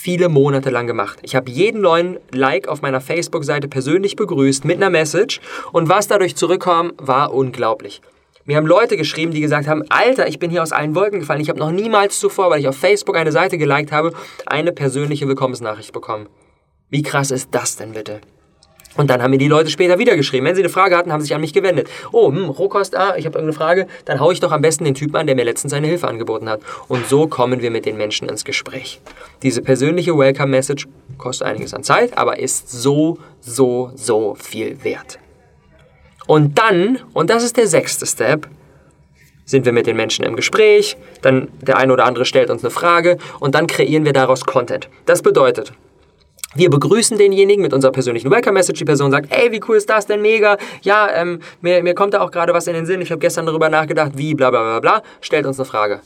viele 0.00 0.28
Monate 0.28 0.70
lang 0.70 0.86
gemacht. 0.86 1.18
Ich 1.22 1.34
habe 1.34 1.50
jeden 1.50 1.80
neuen 1.80 2.18
Like 2.30 2.68
auf 2.68 2.82
meiner 2.82 3.00
Facebook-Seite 3.00 3.66
persönlich 3.66 4.14
begrüßt 4.14 4.64
mit 4.64 4.76
einer 4.76 4.90
Message 4.90 5.40
und 5.72 5.88
was 5.88 6.06
dadurch 6.06 6.36
zurückkam, 6.36 6.92
war 6.98 7.34
unglaublich. 7.34 8.00
Mir 8.44 8.56
haben 8.56 8.66
Leute 8.66 8.96
geschrieben, 8.96 9.32
die 9.32 9.40
gesagt 9.40 9.66
haben, 9.66 9.82
Alter, 9.88 10.28
ich 10.28 10.38
bin 10.38 10.50
hier 10.50 10.62
aus 10.62 10.70
allen 10.72 10.94
Wolken 10.94 11.20
gefallen. 11.20 11.40
Ich 11.40 11.48
habe 11.48 11.58
noch 11.58 11.72
niemals 11.72 12.20
zuvor, 12.20 12.48
weil 12.48 12.60
ich 12.60 12.68
auf 12.68 12.76
Facebook 12.76 13.16
eine 13.16 13.32
Seite 13.32 13.58
geliked 13.58 13.90
habe, 13.90 14.12
eine 14.46 14.72
persönliche 14.72 15.26
Willkommensnachricht 15.26 15.92
bekommen. 15.92 16.28
Wie 16.88 17.02
krass 17.02 17.32
ist 17.32 17.48
das 17.50 17.76
denn 17.76 17.92
bitte? 17.92 18.20
Und 18.98 19.08
dann 19.10 19.22
haben 19.22 19.30
mir 19.30 19.38
die 19.38 19.46
Leute 19.46 19.70
später 19.70 20.00
wieder 20.00 20.16
geschrieben. 20.16 20.44
Wenn 20.44 20.56
sie 20.56 20.60
eine 20.60 20.68
Frage 20.68 20.96
hatten, 20.96 21.12
haben 21.12 21.20
sie 21.20 21.28
sich 21.28 21.34
an 21.36 21.40
mich 21.40 21.52
gewendet. 21.52 21.88
Oh, 22.10 22.32
hm, 22.32 22.46
Rohkost, 22.46 22.96
ah, 22.96 23.14
ich 23.16 23.26
habe 23.26 23.38
irgendeine 23.38 23.52
Frage. 23.52 23.86
Dann 24.04 24.18
haue 24.18 24.32
ich 24.32 24.40
doch 24.40 24.50
am 24.50 24.60
besten 24.60 24.84
den 24.84 24.94
Typen 24.94 25.14
an, 25.14 25.28
der 25.28 25.36
mir 25.36 25.44
letztens 25.44 25.70
seine 25.70 25.86
Hilfe 25.86 26.08
angeboten 26.08 26.48
hat. 26.48 26.60
Und 26.88 27.06
so 27.06 27.28
kommen 27.28 27.62
wir 27.62 27.70
mit 27.70 27.86
den 27.86 27.96
Menschen 27.96 28.28
ins 28.28 28.44
Gespräch. 28.44 29.00
Diese 29.44 29.62
persönliche 29.62 30.18
Welcome-Message 30.18 30.88
kostet 31.16 31.46
einiges 31.46 31.74
an 31.74 31.84
Zeit, 31.84 32.18
aber 32.18 32.40
ist 32.40 32.72
so, 32.72 33.18
so, 33.40 33.92
so 33.94 34.34
viel 34.34 34.82
wert. 34.82 35.20
Und 36.26 36.58
dann, 36.58 36.98
und 37.12 37.30
das 37.30 37.44
ist 37.44 37.56
der 37.56 37.68
sechste 37.68 38.04
Step, 38.04 38.48
sind 39.44 39.64
wir 39.64 39.72
mit 39.72 39.86
den 39.86 39.96
Menschen 39.96 40.24
im 40.24 40.34
Gespräch, 40.34 40.96
dann 41.22 41.48
der 41.62 41.76
eine 41.78 41.92
oder 41.92 42.04
andere 42.04 42.24
stellt 42.24 42.50
uns 42.50 42.64
eine 42.64 42.70
Frage 42.70 43.16
und 43.38 43.54
dann 43.54 43.68
kreieren 43.68 44.04
wir 44.04 44.12
daraus 44.12 44.44
Content. 44.44 44.88
Das 45.06 45.22
bedeutet, 45.22 45.72
wir 46.54 46.70
begrüßen 46.70 47.18
denjenigen 47.18 47.62
mit 47.62 47.74
unserer 47.74 47.92
persönlichen 47.92 48.30
Welcome-Message. 48.30 48.78
Die 48.78 48.84
Person 48.84 49.10
sagt, 49.10 49.30
ey, 49.30 49.52
wie 49.52 49.60
cool 49.68 49.76
ist 49.76 49.90
das 49.90 50.06
denn, 50.06 50.22
mega. 50.22 50.56
Ja, 50.82 51.08
ähm, 51.12 51.40
mir, 51.60 51.82
mir 51.82 51.94
kommt 51.94 52.14
da 52.14 52.20
auch 52.20 52.30
gerade 52.30 52.54
was 52.54 52.66
in 52.66 52.74
den 52.74 52.86
Sinn. 52.86 53.02
Ich 53.02 53.10
habe 53.10 53.18
gestern 53.18 53.46
darüber 53.46 53.68
nachgedacht, 53.68 54.12
wie, 54.16 54.34
bla 54.34 54.50
bla 54.50 54.62
bla 54.62 54.80
bla. 54.80 55.02
Stellt 55.20 55.46
uns 55.46 55.58
eine 55.58 55.66
Frage. 55.66 56.00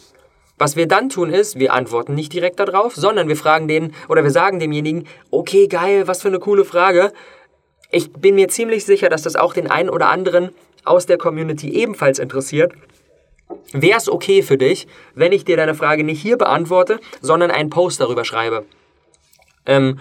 Was 0.58 0.76
wir 0.76 0.86
dann 0.86 1.08
tun 1.08 1.30
ist, 1.30 1.58
wir 1.58 1.72
antworten 1.72 2.14
nicht 2.14 2.32
direkt 2.32 2.60
darauf, 2.60 2.94
sondern 2.94 3.28
wir 3.28 3.36
fragen 3.36 3.68
den 3.68 3.94
oder 4.08 4.22
wir 4.22 4.30
sagen 4.30 4.58
demjenigen, 4.58 5.06
okay, 5.30 5.68
geil, 5.68 6.06
was 6.06 6.22
für 6.22 6.28
eine 6.28 6.40
coole 6.40 6.64
Frage. 6.64 7.12
Ich 7.90 8.12
bin 8.12 8.34
mir 8.34 8.48
ziemlich 8.48 8.84
sicher, 8.84 9.08
dass 9.08 9.22
das 9.22 9.36
auch 9.36 9.54
den 9.54 9.70
einen 9.70 9.90
oder 9.90 10.08
anderen 10.08 10.50
aus 10.84 11.06
der 11.06 11.18
Community 11.18 11.70
ebenfalls 11.70 12.18
interessiert. 12.18 12.72
Wäre 13.72 13.98
es 13.98 14.08
okay 14.08 14.42
für 14.42 14.58
dich, 14.58 14.86
wenn 15.14 15.32
ich 15.32 15.44
dir 15.44 15.56
deine 15.56 15.74
Frage 15.74 16.04
nicht 16.04 16.20
hier 16.20 16.36
beantworte, 16.36 17.00
sondern 17.20 17.50
einen 17.50 17.70
Post 17.70 18.00
darüber 18.00 18.24
schreibe? 18.24 18.64
Ähm, 19.66 20.00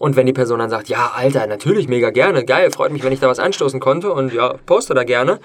und 0.00 0.16
wenn 0.16 0.24
die 0.24 0.32
Person 0.32 0.60
dann 0.60 0.70
sagt, 0.70 0.88
ja, 0.88 1.12
Alter, 1.14 1.46
natürlich, 1.46 1.86
mega 1.86 2.08
gerne, 2.08 2.46
geil, 2.46 2.70
freut 2.70 2.90
mich, 2.90 3.04
wenn 3.04 3.12
ich 3.12 3.20
da 3.20 3.28
was 3.28 3.38
anstoßen 3.38 3.80
konnte 3.80 4.10
und 4.10 4.32
ja, 4.32 4.54
poste 4.64 4.94
da 4.94 5.04
gerne, 5.04 5.40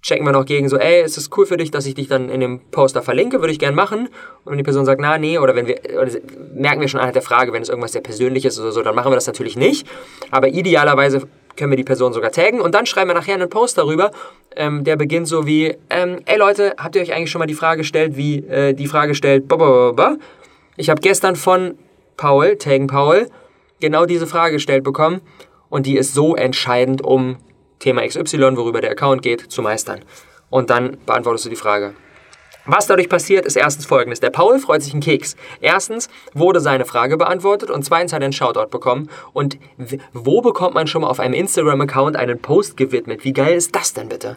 checken 0.00 0.24
wir 0.24 0.32
noch 0.32 0.46
gegen 0.46 0.70
so, 0.70 0.78
ey, 0.78 1.02
ist 1.02 1.18
es 1.18 1.28
cool 1.36 1.44
für 1.44 1.58
dich, 1.58 1.70
dass 1.70 1.84
ich 1.84 1.94
dich 1.94 2.08
dann 2.08 2.30
in 2.30 2.40
dem 2.40 2.60
Poster 2.70 3.02
verlinke, 3.02 3.40
würde 3.40 3.52
ich 3.52 3.58
gerne 3.58 3.76
machen. 3.76 4.08
Und 4.44 4.52
wenn 4.52 4.56
die 4.56 4.64
Person 4.64 4.86
sagt, 4.86 4.98
na, 4.98 5.18
nee, 5.18 5.36
oder 5.36 5.54
wenn 5.54 5.66
wir, 5.66 5.78
oder 5.92 6.10
merken 6.54 6.80
wir 6.80 6.88
schon 6.88 7.00
anhand 7.00 7.16
der 7.16 7.22
Frage, 7.22 7.52
wenn 7.52 7.60
es 7.60 7.68
irgendwas 7.68 7.92
sehr 7.92 8.00
Persönliches 8.00 8.58
oder 8.58 8.72
so, 8.72 8.80
dann 8.80 8.94
machen 8.94 9.12
wir 9.12 9.16
das 9.16 9.26
natürlich 9.26 9.58
nicht. 9.58 9.86
Aber 10.30 10.48
idealerweise 10.48 11.28
können 11.54 11.70
wir 11.70 11.76
die 11.76 11.84
Person 11.84 12.14
sogar 12.14 12.32
taggen 12.32 12.62
und 12.62 12.74
dann 12.74 12.86
schreiben 12.86 13.10
wir 13.10 13.14
nachher 13.14 13.34
einen 13.34 13.50
Post 13.50 13.76
darüber, 13.76 14.10
ähm, 14.56 14.84
der 14.84 14.96
beginnt 14.96 15.28
so 15.28 15.46
wie, 15.46 15.76
ähm, 15.90 16.20
ey 16.24 16.38
Leute, 16.38 16.76
habt 16.78 16.96
ihr 16.96 17.02
euch 17.02 17.12
eigentlich 17.12 17.30
schon 17.30 17.40
mal 17.40 17.46
die 17.46 17.52
Frage 17.52 17.82
gestellt, 17.82 18.16
wie 18.16 18.38
äh, 18.38 18.72
die 18.72 18.86
Frage 18.86 19.14
stellt, 19.14 19.52
ich 20.78 20.88
habe 20.88 21.02
gestern 21.02 21.36
von 21.36 21.74
Paul, 22.16 22.56
taggen 22.56 22.86
Paul, 22.86 23.26
genau 23.80 24.06
diese 24.06 24.26
Frage 24.26 24.54
gestellt 24.54 24.84
bekommen 24.84 25.20
und 25.68 25.86
die 25.86 25.96
ist 25.96 26.14
so 26.14 26.36
entscheidend, 26.36 27.02
um 27.02 27.38
Thema 27.78 28.06
XY, 28.06 28.56
worüber 28.56 28.80
der 28.80 28.90
Account 28.90 29.22
geht, 29.22 29.40
zu 29.50 29.62
meistern. 29.62 30.00
Und 30.50 30.70
dann 30.70 30.98
beantwortest 31.06 31.46
du 31.46 31.50
die 31.50 31.56
Frage. 31.56 31.94
Was 32.66 32.86
dadurch 32.86 33.08
passiert, 33.08 33.46
ist 33.46 33.56
erstens 33.56 33.86
folgendes. 33.86 34.20
Der 34.20 34.30
Paul 34.30 34.58
freut 34.58 34.82
sich 34.82 34.92
einen 34.92 35.02
Keks. 35.02 35.34
Erstens 35.60 36.10
wurde 36.34 36.60
seine 36.60 36.84
Frage 36.84 37.16
beantwortet 37.16 37.70
und 37.70 37.84
zweitens 37.84 38.12
hat 38.12 38.20
er 38.20 38.26
einen 38.26 38.32
Shoutout 38.32 38.68
bekommen. 38.68 39.08
Und 39.32 39.58
wo 40.12 40.42
bekommt 40.42 40.74
man 40.74 40.86
schon 40.86 41.02
mal 41.02 41.08
auf 41.08 41.20
einem 41.20 41.34
Instagram-Account 41.34 42.16
einen 42.16 42.38
Post 42.38 42.76
gewidmet? 42.76 43.24
Wie 43.24 43.32
geil 43.32 43.54
ist 43.54 43.74
das 43.74 43.94
denn 43.94 44.08
bitte? 44.08 44.36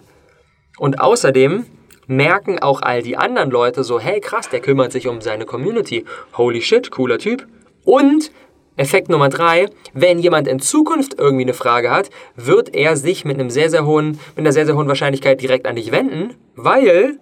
Und 0.77 1.01
außerdem 1.01 1.65
merken 2.07 2.59
auch 2.59 2.81
all 2.81 3.01
die 3.01 3.17
anderen 3.17 3.51
Leute 3.51 3.83
so, 3.83 3.99
hey 3.99 4.19
krass, 4.21 4.49
der 4.49 4.61
kümmert 4.61 4.91
sich 4.91 5.07
um 5.07 5.21
seine 5.21 5.45
Community. 5.45 6.05
Holy 6.37 6.61
shit, 6.61 6.91
cooler 6.91 7.17
Typ. 7.17 7.45
Und 7.83 8.31
Effekt 8.75 9.09
Nummer 9.09 9.29
drei, 9.29 9.67
wenn 9.93 10.19
jemand 10.19 10.47
in 10.47 10.59
Zukunft 10.59 11.19
irgendwie 11.19 11.43
eine 11.43 11.53
Frage 11.53 11.91
hat, 11.91 12.09
wird 12.35 12.73
er 12.73 12.95
sich 12.95 13.25
mit 13.25 13.39
einem 13.39 13.49
sehr, 13.49 13.69
sehr 13.69 13.85
hohen, 13.85 14.19
mit 14.35 14.39
einer 14.39 14.51
sehr, 14.51 14.65
sehr 14.65 14.75
hohen 14.75 14.87
Wahrscheinlichkeit 14.87 15.41
direkt 15.41 15.65
an 15.65 15.75
dich 15.75 15.91
wenden, 15.91 16.33
weil 16.55 17.19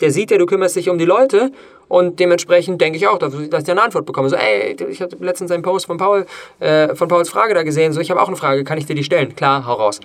der 0.00 0.10
sieht 0.10 0.30
ja, 0.30 0.38
du 0.38 0.46
kümmerst 0.46 0.74
dich 0.74 0.88
um 0.88 0.98
die 0.98 1.04
Leute 1.04 1.52
und 1.86 2.18
dementsprechend 2.18 2.80
denke 2.80 2.96
ich 2.96 3.06
auch, 3.06 3.18
dass 3.18 3.34
ich 3.34 3.70
eine 3.70 3.82
Antwort 3.82 4.04
bekomme. 4.04 4.28
So, 4.28 4.36
ey, 4.36 4.76
ich 4.90 5.00
habe 5.00 5.16
letztens 5.20 5.50
einen 5.52 5.62
Post 5.62 5.86
von 5.86 5.96
Paul, 5.96 6.26
äh, 6.58 6.94
von 6.96 7.06
Pauls 7.06 7.28
Frage 7.28 7.54
da 7.54 7.62
gesehen, 7.62 7.92
so, 7.92 8.00
ich 8.00 8.10
habe 8.10 8.20
auch 8.20 8.28
eine 8.28 8.36
Frage, 8.36 8.64
kann 8.64 8.78
ich 8.78 8.86
dir 8.86 8.96
die 8.96 9.04
stellen? 9.04 9.36
Klar, 9.36 9.66
hau 9.66 9.74
raus. 9.74 10.00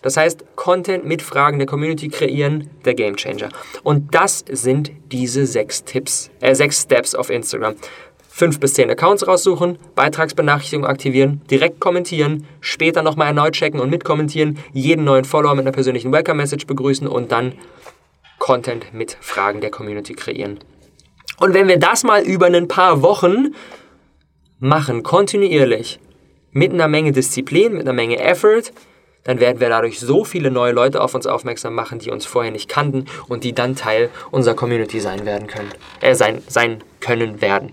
Das 0.00 0.16
heißt, 0.16 0.44
Content 0.56 1.04
mit 1.04 1.22
Fragen 1.22 1.58
der 1.58 1.66
Community 1.66 2.08
kreieren, 2.08 2.70
der 2.84 2.94
Gamechanger. 2.94 3.50
Und 3.84 4.14
das 4.14 4.44
sind 4.50 4.90
diese 5.12 5.46
sechs 5.46 5.84
Tipps, 5.84 6.30
äh, 6.40 6.54
sechs 6.54 6.82
Steps 6.82 7.14
auf 7.14 7.30
Instagram 7.30 7.76
fünf 8.32 8.58
bis 8.58 8.72
zehn 8.74 8.90
Accounts 8.90 9.28
raussuchen, 9.28 9.78
Beitragsbenachrichtigung 9.94 10.86
aktivieren, 10.86 11.42
direkt 11.50 11.80
kommentieren, 11.80 12.46
später 12.60 13.02
nochmal 13.02 13.28
erneut 13.28 13.52
checken 13.52 13.78
und 13.78 13.90
mitkommentieren, 13.90 14.58
jeden 14.72 15.04
neuen 15.04 15.26
Follower 15.26 15.54
mit 15.54 15.66
einer 15.66 15.72
persönlichen 15.72 16.12
Welcome-Message 16.12 16.66
begrüßen 16.66 17.06
und 17.06 17.30
dann 17.30 17.52
Content 18.38 18.94
mit 18.94 19.18
Fragen 19.20 19.60
der 19.60 19.70
Community 19.70 20.14
kreieren. 20.14 20.58
Und 21.38 21.52
wenn 21.52 21.68
wir 21.68 21.78
das 21.78 22.04
mal 22.04 22.22
über 22.22 22.46
ein 22.46 22.68
paar 22.68 23.02
Wochen 23.02 23.54
machen, 24.58 25.02
kontinuierlich, 25.02 26.00
mit 26.52 26.72
einer 26.72 26.88
Menge 26.88 27.12
Disziplin, 27.12 27.72
mit 27.72 27.82
einer 27.82 27.92
Menge 27.92 28.18
Effort, 28.18 28.72
dann 29.24 29.40
werden 29.40 29.60
wir 29.60 29.68
dadurch 29.68 30.00
so 30.00 30.24
viele 30.24 30.50
neue 30.50 30.72
Leute 30.72 31.00
auf 31.00 31.14
uns 31.14 31.26
aufmerksam 31.26 31.74
machen, 31.74 31.98
die 31.98 32.10
uns 32.10 32.26
vorher 32.26 32.50
nicht 32.50 32.68
kannten 32.68 33.04
und 33.28 33.44
die 33.44 33.52
dann 33.52 33.76
Teil 33.76 34.10
unserer 34.30 34.54
Community 34.54 35.00
sein 35.00 35.26
werden 35.26 35.48
können, 35.48 35.70
äh, 36.00 36.14
sein, 36.14 36.42
sein 36.48 36.82
können 37.00 37.40
werden. 37.40 37.72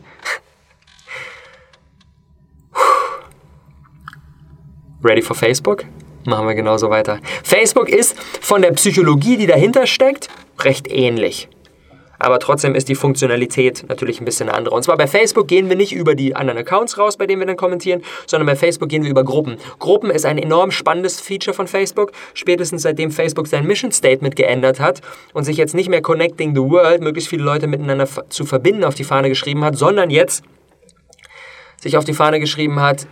Ready 5.01 5.21
for 5.21 5.35
Facebook? 5.35 5.85
Machen 6.25 6.45
wir 6.45 6.55
genauso 6.55 6.89
weiter. 6.89 7.19
Facebook 7.43 7.87
ist 7.87 8.19
von 8.41 8.61
der 8.61 8.71
Psychologie, 8.71 9.37
die 9.37 9.47
dahinter 9.47 9.87
steckt, 9.87 10.27
recht 10.59 10.91
ähnlich. 10.91 11.47
Aber 12.21 12.37
trotzdem 12.39 12.75
ist 12.75 12.89
die 12.89 12.95
Funktionalität 12.95 13.85
natürlich 13.87 14.19
ein 14.19 14.25
bisschen 14.25 14.49
eine 14.49 14.57
andere. 14.57 14.75
Und 14.75 14.83
zwar 14.83 14.97
bei 14.97 15.07
Facebook 15.07 15.47
gehen 15.47 15.69
wir 15.69 15.77
nicht 15.77 15.93
über 15.93 16.15
die 16.15 16.35
anderen 16.35 16.59
Accounts 16.59 16.97
raus, 16.97 17.15
bei 17.15 17.27
denen 17.27 17.39
wir 17.39 17.47
dann 17.47 17.55
kommentieren, 17.55 18.01
sondern 18.27 18.45
bei 18.45 18.57
Facebook 18.57 18.89
gehen 18.89 19.03
wir 19.03 19.09
über 19.09 19.23
Gruppen. 19.23 19.55
Gruppen 19.79 20.09
ist 20.11 20.25
ein 20.25 20.37
enorm 20.37 20.71
spannendes 20.71 21.21
Feature 21.21 21.53
von 21.53 21.67
Facebook. 21.67 22.11
Spätestens 22.33 22.81
seitdem 22.81 23.09
Facebook 23.11 23.47
sein 23.47 23.65
Mission 23.65 23.93
Statement 23.93 24.35
geändert 24.35 24.81
hat 24.81 24.99
und 25.31 25.45
sich 25.45 25.55
jetzt 25.55 25.73
nicht 25.75 25.87
mehr 25.87 26.01
Connecting 26.01 26.53
the 26.53 26.61
World, 26.61 27.01
möglichst 27.01 27.29
viele 27.29 27.43
Leute 27.43 27.67
miteinander 27.67 28.05
zu 28.27 28.45
verbinden, 28.45 28.83
auf 28.83 28.95
die 28.95 29.05
Fahne 29.05 29.29
geschrieben 29.29 29.63
hat, 29.63 29.77
sondern 29.77 30.09
jetzt 30.09 30.43
sich 31.81 31.95
auf 31.95 32.03
die 32.03 32.13
Fahne 32.13 32.41
geschrieben 32.41 32.81
hat, 32.81 33.07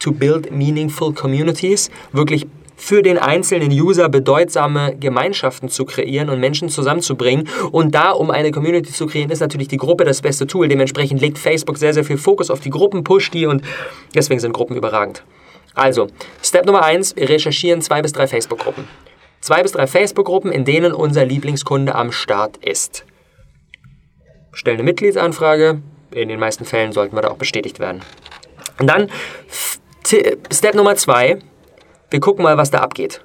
to 0.00 0.12
build 0.12 0.50
meaningful 0.50 1.14
communities, 1.14 1.90
wirklich 2.12 2.46
für 2.80 3.02
den 3.02 3.18
einzelnen 3.18 3.70
User 3.70 4.08
bedeutsame 4.08 4.96
Gemeinschaften 4.96 5.68
zu 5.68 5.84
kreieren 5.84 6.30
und 6.30 6.40
Menschen 6.40 6.70
zusammenzubringen. 6.70 7.48
Und 7.70 7.94
da, 7.94 8.10
um 8.10 8.30
eine 8.30 8.50
Community 8.50 8.90
zu 8.90 9.06
kreieren, 9.06 9.30
ist 9.30 9.40
natürlich 9.40 9.68
die 9.68 9.76
Gruppe 9.76 10.04
das 10.04 10.22
beste 10.22 10.46
Tool. 10.46 10.66
Dementsprechend 10.66 11.20
legt 11.20 11.38
Facebook 11.38 11.76
sehr, 11.76 11.92
sehr 11.92 12.04
viel 12.04 12.16
Fokus 12.16 12.50
auf 12.50 12.60
die 12.60 12.70
Gruppen, 12.70 13.04
pusht 13.04 13.34
die 13.34 13.46
und 13.46 13.62
deswegen 14.14 14.40
sind 14.40 14.52
Gruppen 14.52 14.76
überragend. 14.76 15.22
Also, 15.74 16.08
Step 16.42 16.64
Nummer 16.64 16.82
eins: 16.82 17.14
wir 17.16 17.28
recherchieren 17.28 17.82
zwei 17.82 18.00
bis 18.02 18.12
drei 18.12 18.26
Facebook-Gruppen. 18.26 18.84
Zwei 19.40 19.62
bis 19.62 19.72
drei 19.72 19.86
Facebook-Gruppen, 19.86 20.50
in 20.50 20.64
denen 20.64 20.92
unser 20.92 21.24
Lieblingskunde 21.24 21.94
am 21.94 22.12
Start 22.12 22.56
ist. 22.58 23.04
Stellen 24.52 24.78
eine 24.78 24.84
Mitgliedsanfrage. 24.84 25.80
In 26.12 26.28
den 26.28 26.40
meisten 26.40 26.64
Fällen 26.64 26.92
sollten 26.92 27.14
wir 27.14 27.22
da 27.22 27.28
auch 27.28 27.36
bestätigt 27.36 27.78
werden. 27.78 28.00
Und 28.78 28.88
dann 28.88 29.08
Step 30.10 30.74
Nummer 30.74 30.96
zwei, 30.96 31.38
wir 32.10 32.18
gucken 32.18 32.42
mal, 32.42 32.56
was 32.56 32.72
da 32.72 32.78
abgeht. 32.78 33.24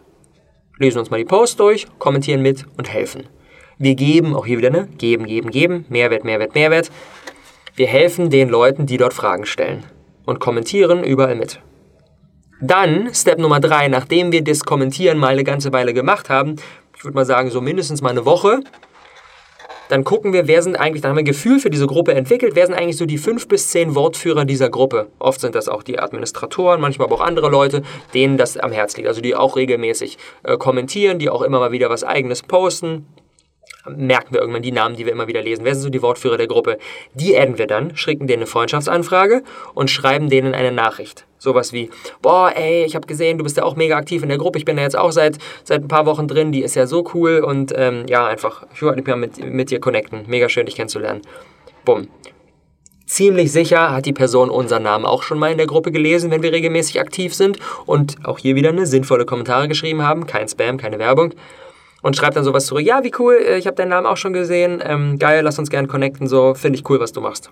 Lesen 0.78 1.00
uns 1.00 1.10
mal 1.10 1.18
die 1.18 1.26
Posts 1.26 1.58
durch, 1.58 1.88
kommentieren 1.98 2.44
mit 2.44 2.64
und 2.78 2.94
helfen. 2.94 3.28
Wir 3.80 3.96
geben, 3.96 4.36
auch 4.36 4.46
hier 4.46 4.60
wieder, 4.60 4.70
ne? 4.70 4.88
Geben, 5.00 5.26
geben, 5.26 5.50
geben, 5.50 5.86
Mehrwert, 5.90 6.24
Mehrwert, 6.24 6.54
Mehrwert. 6.54 6.92
Wir 7.76 7.88
helfen 7.88 8.30
den 8.30 8.50
Leuten, 8.50 8.86
die 8.86 8.98
dort 8.98 9.16
Fragen 9.16 9.48
stellen 9.48 9.84
und 10.26 10.40
kommentieren 10.40 11.04
überall 11.04 11.34
mit. 11.34 11.60
Dann, 12.62 13.12
Step 13.16 13.40
Nummer 13.40 13.60
drei, 13.60 13.88
nachdem 13.88 14.32
wir 14.32 14.44
das 14.44 14.64
Kommentieren 14.64 15.18
mal 15.18 15.30
eine 15.30 15.44
ganze 15.44 15.74
Weile 15.74 15.92
gemacht 15.92 16.30
haben, 16.30 16.58
ich 16.96 17.04
würde 17.04 17.16
mal 17.16 17.26
sagen, 17.26 17.50
so 17.50 17.62
mindestens 17.62 18.04
mal 18.04 18.12
eine 18.12 18.26
Woche, 18.26 18.60
dann 19.90 20.04
gucken 20.04 20.34
wir, 20.34 20.48
wer 20.48 20.62
sind 20.62 20.76
eigentlich, 20.76 21.02
dann 21.02 21.10
haben 21.10 21.18
wir 21.18 21.24
ein 21.24 21.26
Gefühl 21.26 21.60
für 21.60 21.70
diese 21.70 21.88
Gruppe 21.88 22.14
entwickelt, 22.14 22.56
wer 22.56 22.66
sind 22.66 22.76
eigentlich 22.76 22.98
so 22.98 23.06
die 23.06 23.18
fünf 23.18 23.48
bis 23.48 23.70
zehn 23.70 23.96
Wortführer 23.96 24.46
dieser 24.46 24.70
Gruppe. 24.70 25.08
Oft 25.20 25.42
sind 25.42 25.56
das 25.56 25.68
auch 25.68 25.84
die 25.84 26.00
Administratoren, 26.00 26.82
manchmal 26.82 27.08
aber 27.08 27.16
auch 27.16 27.26
andere 27.26 27.50
Leute, 27.50 27.84
denen 28.14 28.38
das 28.38 28.58
am 28.58 28.72
Herz 28.72 28.96
liegt, 28.98 29.08
also 29.08 29.22
die 29.22 29.36
auch 29.36 29.56
regelmäßig 29.56 30.18
äh, 30.44 30.58
kommentieren, 30.58 31.20
die 31.20 31.30
auch 31.30 31.42
immer 31.42 31.60
mal 31.60 31.72
wieder 31.72 31.90
was 31.90 32.04
eigenes 32.04 32.42
posten. 32.42 33.06
Merken 33.90 34.34
wir 34.34 34.42
irgendwann 34.42 34.62
die 34.62 34.72
Namen, 34.72 34.96
die 34.96 35.06
wir 35.06 35.12
immer 35.12 35.28
wieder 35.28 35.42
lesen. 35.42 35.66
Wer 35.66 35.76
sind 35.76 35.84
so 35.84 35.90
die 35.90 36.02
Wortführer 36.02 36.38
der 36.38 36.48
Gruppe? 36.48 36.78
Die 37.14 37.38
adden 37.38 37.58
wir 37.58 37.68
dann, 37.68 37.96
schicken 37.96 38.28
denen 38.28 38.44
eine 38.44 38.48
Freundschaftsanfrage 38.48 39.44
und 39.74 39.90
schreiben 39.90 40.30
denen 40.30 40.54
eine 40.54 40.72
Nachricht. 40.72 41.26
Sowas 41.38 41.74
wie, 41.74 41.90
boah, 42.22 42.52
ey, 42.56 42.86
ich 42.86 42.96
habe 42.96 43.06
gesehen, 43.08 43.38
du 43.38 43.44
bist 43.44 43.58
ja 43.58 43.64
auch 43.64 43.76
mega 43.76 43.96
aktiv 43.96 44.24
in 44.24 44.30
der 44.30 44.38
Gruppe, 44.38 44.58
ich 44.58 44.66
bin 44.66 44.78
da 44.78 44.84
jetzt 44.84 44.98
auch 44.98 45.12
seit, 45.12 45.38
seit 45.64 45.84
ein 45.84 45.88
paar 45.88 46.06
Wochen 46.06 46.28
drin, 46.28 46.52
die 46.52 46.64
ist 46.64 46.76
ja 46.76 46.88
so 46.88 47.08
cool 47.14 47.40
und 47.40 47.74
ähm, 47.76 48.06
ja, 48.10 48.26
einfach, 48.26 48.66
ich 48.74 48.82
wollte 48.82 48.98
mich 48.98 49.08
mal 49.08 49.16
mit, 49.16 49.44
mit 49.44 49.70
dir 49.70 49.80
connecten. 49.80 50.24
Mega 50.28 50.50
schön, 50.50 50.66
dich 50.66 50.76
kennenzulernen. 50.76 51.22
Bumm. 51.84 52.08
Ziemlich 53.06 53.52
sicher 53.52 53.92
hat 53.92 54.08
die 54.08 54.14
Person 54.14 54.50
unseren 54.50 54.82
Namen 54.82 55.06
auch 55.06 55.22
schon 55.22 55.38
mal 55.38 55.52
in 55.52 55.60
der 55.60 55.68
Gruppe 55.68 55.92
gelesen, 55.92 56.32
wenn 56.32 56.42
wir 56.42 56.52
regelmäßig 56.52 57.00
aktiv 57.00 57.36
sind 57.36 57.60
und 57.86 58.16
auch 58.26 58.40
hier 58.40 58.56
wieder 58.56 58.70
eine 58.70 58.88
sinnvolle 58.88 59.26
Kommentare 59.26 59.68
geschrieben 59.68 60.02
haben. 60.02 60.26
Kein 60.26 60.48
Spam, 60.48 60.78
keine 60.78 60.98
Werbung. 60.98 61.36
Und 62.06 62.16
schreibt 62.16 62.36
dann 62.36 62.44
sowas 62.44 62.68
zurück. 62.68 62.86
Ja, 62.86 63.04
wie 63.04 63.12
cool, 63.18 63.34
äh, 63.34 63.58
ich 63.58 63.66
habe 63.66 63.76
deinen 63.76 63.90
Namen 63.90 64.06
auch 64.06 64.16
schon 64.16 64.32
gesehen. 64.32 64.80
Ähm, 64.86 65.18
geil, 65.18 65.42
lass 65.44 65.58
uns 65.58 65.72
gerne 65.72 65.88
connecten. 65.88 66.28
So, 66.28 66.54
finde 66.54 66.78
ich 66.78 66.88
cool, 66.88 67.00
was 67.00 67.14
du 67.14 67.20
machst. 67.20 67.50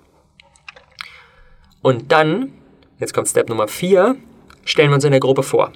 Und 1.81 2.12
dann, 2.12 2.53
jetzt 3.00 3.15
kommt 3.15 3.27
Step 3.27 3.50
Nummer 3.50 3.67
4, 3.67 4.15
stellen 4.63 4.91
wir 4.91 4.93
uns 4.93 5.05
in 5.05 5.10
der 5.10 5.22
Gruppe 5.22 5.41
vor. 5.41 5.74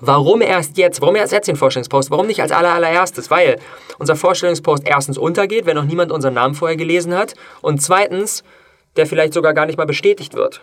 Warum 0.00 0.42
erst 0.42 0.76
jetzt? 0.76 1.00
Warum 1.00 1.16
erst 1.16 1.32
jetzt 1.32 1.48
den 1.48 1.56
Vorstellungspost? 1.56 2.10
Warum 2.10 2.26
nicht 2.26 2.42
als 2.42 2.52
allererstes? 2.52 3.30
Weil 3.30 3.58
unser 3.98 4.16
Vorstellungspost 4.16 4.86
erstens 4.86 5.16
untergeht, 5.16 5.64
wenn 5.64 5.76
noch 5.76 5.84
niemand 5.84 6.12
unseren 6.12 6.34
Namen 6.34 6.54
vorher 6.54 6.76
gelesen 6.76 7.16
hat. 7.16 7.32
Und 7.62 7.80
zweitens, 7.80 8.44
der 8.96 9.06
vielleicht 9.06 9.32
sogar 9.32 9.54
gar 9.54 9.64
nicht 9.64 9.78
mal 9.78 9.86
bestätigt 9.86 10.34
wird. 10.34 10.60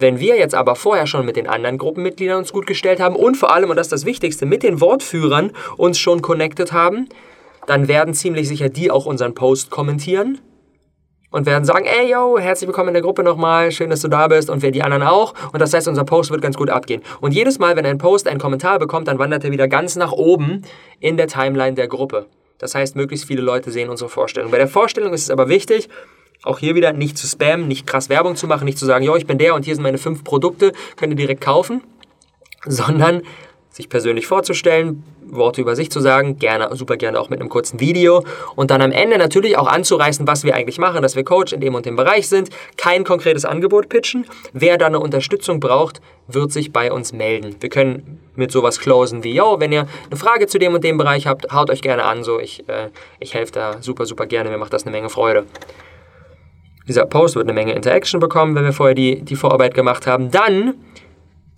Wenn 0.00 0.20
wir 0.20 0.36
jetzt 0.36 0.54
aber 0.54 0.76
vorher 0.76 1.08
schon 1.08 1.26
mit 1.26 1.34
den 1.34 1.48
anderen 1.48 1.76
Gruppenmitgliedern 1.76 2.38
uns 2.38 2.52
gut 2.52 2.66
gestellt 2.66 3.00
haben 3.00 3.16
und 3.16 3.36
vor 3.36 3.52
allem, 3.52 3.70
und 3.70 3.76
das 3.76 3.88
ist 3.88 3.92
das 3.92 4.04
Wichtigste, 4.04 4.46
mit 4.46 4.62
den 4.62 4.80
Wortführern 4.80 5.50
uns 5.76 5.98
schon 5.98 6.22
connected 6.22 6.72
haben, 6.72 7.08
dann 7.66 7.88
werden 7.88 8.14
ziemlich 8.14 8.46
sicher 8.46 8.68
die 8.68 8.92
auch 8.92 9.06
unseren 9.06 9.34
Post 9.34 9.70
kommentieren 9.70 10.38
und 11.30 11.46
werden 11.46 11.64
sagen, 11.64 11.84
ey 11.84 12.12
yo, 12.12 12.38
herzlich 12.38 12.68
willkommen 12.68 12.88
in 12.88 12.94
der 12.94 13.02
Gruppe 13.02 13.24
nochmal, 13.24 13.72
schön, 13.72 13.90
dass 13.90 14.00
du 14.00 14.08
da 14.08 14.28
bist 14.28 14.48
und 14.50 14.62
wir 14.62 14.70
die 14.70 14.82
anderen 14.82 15.02
auch. 15.02 15.34
Und 15.52 15.58
das 15.58 15.74
heißt, 15.74 15.88
unser 15.88 16.04
Post 16.04 16.30
wird 16.30 16.42
ganz 16.42 16.56
gut 16.56 16.70
abgehen. 16.70 17.02
Und 17.20 17.34
jedes 17.34 17.58
Mal, 17.58 17.74
wenn 17.74 17.84
ein 17.84 17.98
Post 17.98 18.28
einen 18.28 18.38
Kommentar 18.38 18.78
bekommt, 18.78 19.08
dann 19.08 19.18
wandert 19.18 19.42
er 19.42 19.50
wieder 19.50 19.66
ganz 19.66 19.96
nach 19.96 20.12
oben 20.12 20.62
in 21.00 21.16
der 21.16 21.26
Timeline 21.26 21.74
der 21.74 21.88
Gruppe. 21.88 22.26
Das 22.58 22.76
heißt, 22.76 22.94
möglichst 22.94 23.26
viele 23.26 23.42
Leute 23.42 23.72
sehen 23.72 23.90
unsere 23.90 24.08
Vorstellung. 24.08 24.52
Bei 24.52 24.58
der 24.58 24.68
Vorstellung 24.68 25.12
ist 25.12 25.24
es 25.24 25.30
aber 25.30 25.48
wichtig, 25.48 25.88
auch 26.42 26.58
hier 26.58 26.74
wieder 26.74 26.92
nicht 26.92 27.18
zu 27.18 27.26
spammen, 27.26 27.68
nicht 27.68 27.86
krass 27.86 28.08
Werbung 28.08 28.36
zu 28.36 28.46
machen, 28.46 28.64
nicht 28.64 28.78
zu 28.78 28.86
sagen, 28.86 29.04
jo, 29.04 29.16
ich 29.16 29.26
bin 29.26 29.38
der 29.38 29.54
und 29.54 29.64
hier 29.64 29.74
sind 29.74 29.82
meine 29.82 29.98
fünf 29.98 30.24
Produkte, 30.24 30.72
könnt 30.96 31.12
ihr 31.12 31.16
direkt 31.16 31.40
kaufen, 31.40 31.82
sondern 32.66 33.22
sich 33.70 33.88
persönlich 33.88 34.26
vorzustellen, 34.26 35.04
Worte 35.30 35.60
über 35.60 35.76
sich 35.76 35.90
zu 35.90 36.00
sagen, 36.00 36.38
gerne, 36.38 36.74
super 36.74 36.96
gerne 36.96 37.20
auch 37.20 37.28
mit 37.28 37.40
einem 37.40 37.48
kurzen 37.48 37.80
Video 37.80 38.24
und 38.56 38.70
dann 38.70 38.82
am 38.82 38.90
Ende 38.92 39.18
natürlich 39.18 39.56
auch 39.56 39.68
anzureißen, 39.68 40.26
was 40.26 40.42
wir 40.42 40.54
eigentlich 40.54 40.78
machen, 40.78 41.02
dass 41.02 41.16
wir 41.16 41.24
Coach 41.24 41.52
in 41.52 41.60
dem 41.60 41.74
und 41.74 41.86
dem 41.86 41.94
Bereich 41.94 42.28
sind, 42.28 42.50
kein 42.76 43.04
konkretes 43.04 43.44
Angebot 43.44 43.88
pitchen. 43.88 44.26
Wer 44.52 44.78
da 44.78 44.86
eine 44.86 44.98
Unterstützung 44.98 45.60
braucht, 45.60 46.00
wird 46.26 46.50
sich 46.50 46.72
bei 46.72 46.90
uns 46.90 47.12
melden. 47.12 47.56
Wir 47.60 47.68
können 47.68 48.20
mit 48.34 48.50
sowas 48.50 48.80
closen 48.80 49.22
wie, 49.22 49.34
yo, 49.34 49.60
wenn 49.60 49.70
ihr 49.70 49.86
eine 50.06 50.18
Frage 50.18 50.46
zu 50.46 50.58
dem 50.58 50.74
und 50.74 50.82
dem 50.82 50.96
Bereich 50.98 51.26
habt, 51.26 51.52
haut 51.52 51.70
euch 51.70 51.82
gerne 51.82 52.04
an, 52.04 52.24
so 52.24 52.40
ich, 52.40 52.68
äh, 52.68 52.88
ich 53.20 53.34
helfe 53.34 53.52
da 53.52 53.82
super, 53.82 54.06
super 54.06 54.26
gerne, 54.26 54.50
mir 54.50 54.58
macht 54.58 54.72
das 54.72 54.84
eine 54.84 54.92
Menge 54.92 55.10
Freude. 55.10 55.44
Dieser 56.88 57.04
Post 57.04 57.36
wird 57.36 57.44
eine 57.44 57.52
Menge 57.52 57.74
Interaction 57.74 58.18
bekommen, 58.18 58.54
wenn 58.54 58.64
wir 58.64 58.72
vorher 58.72 58.94
die, 58.94 59.20
die 59.20 59.36
Vorarbeit 59.36 59.74
gemacht 59.74 60.06
haben. 60.06 60.30
Dann, 60.30 60.74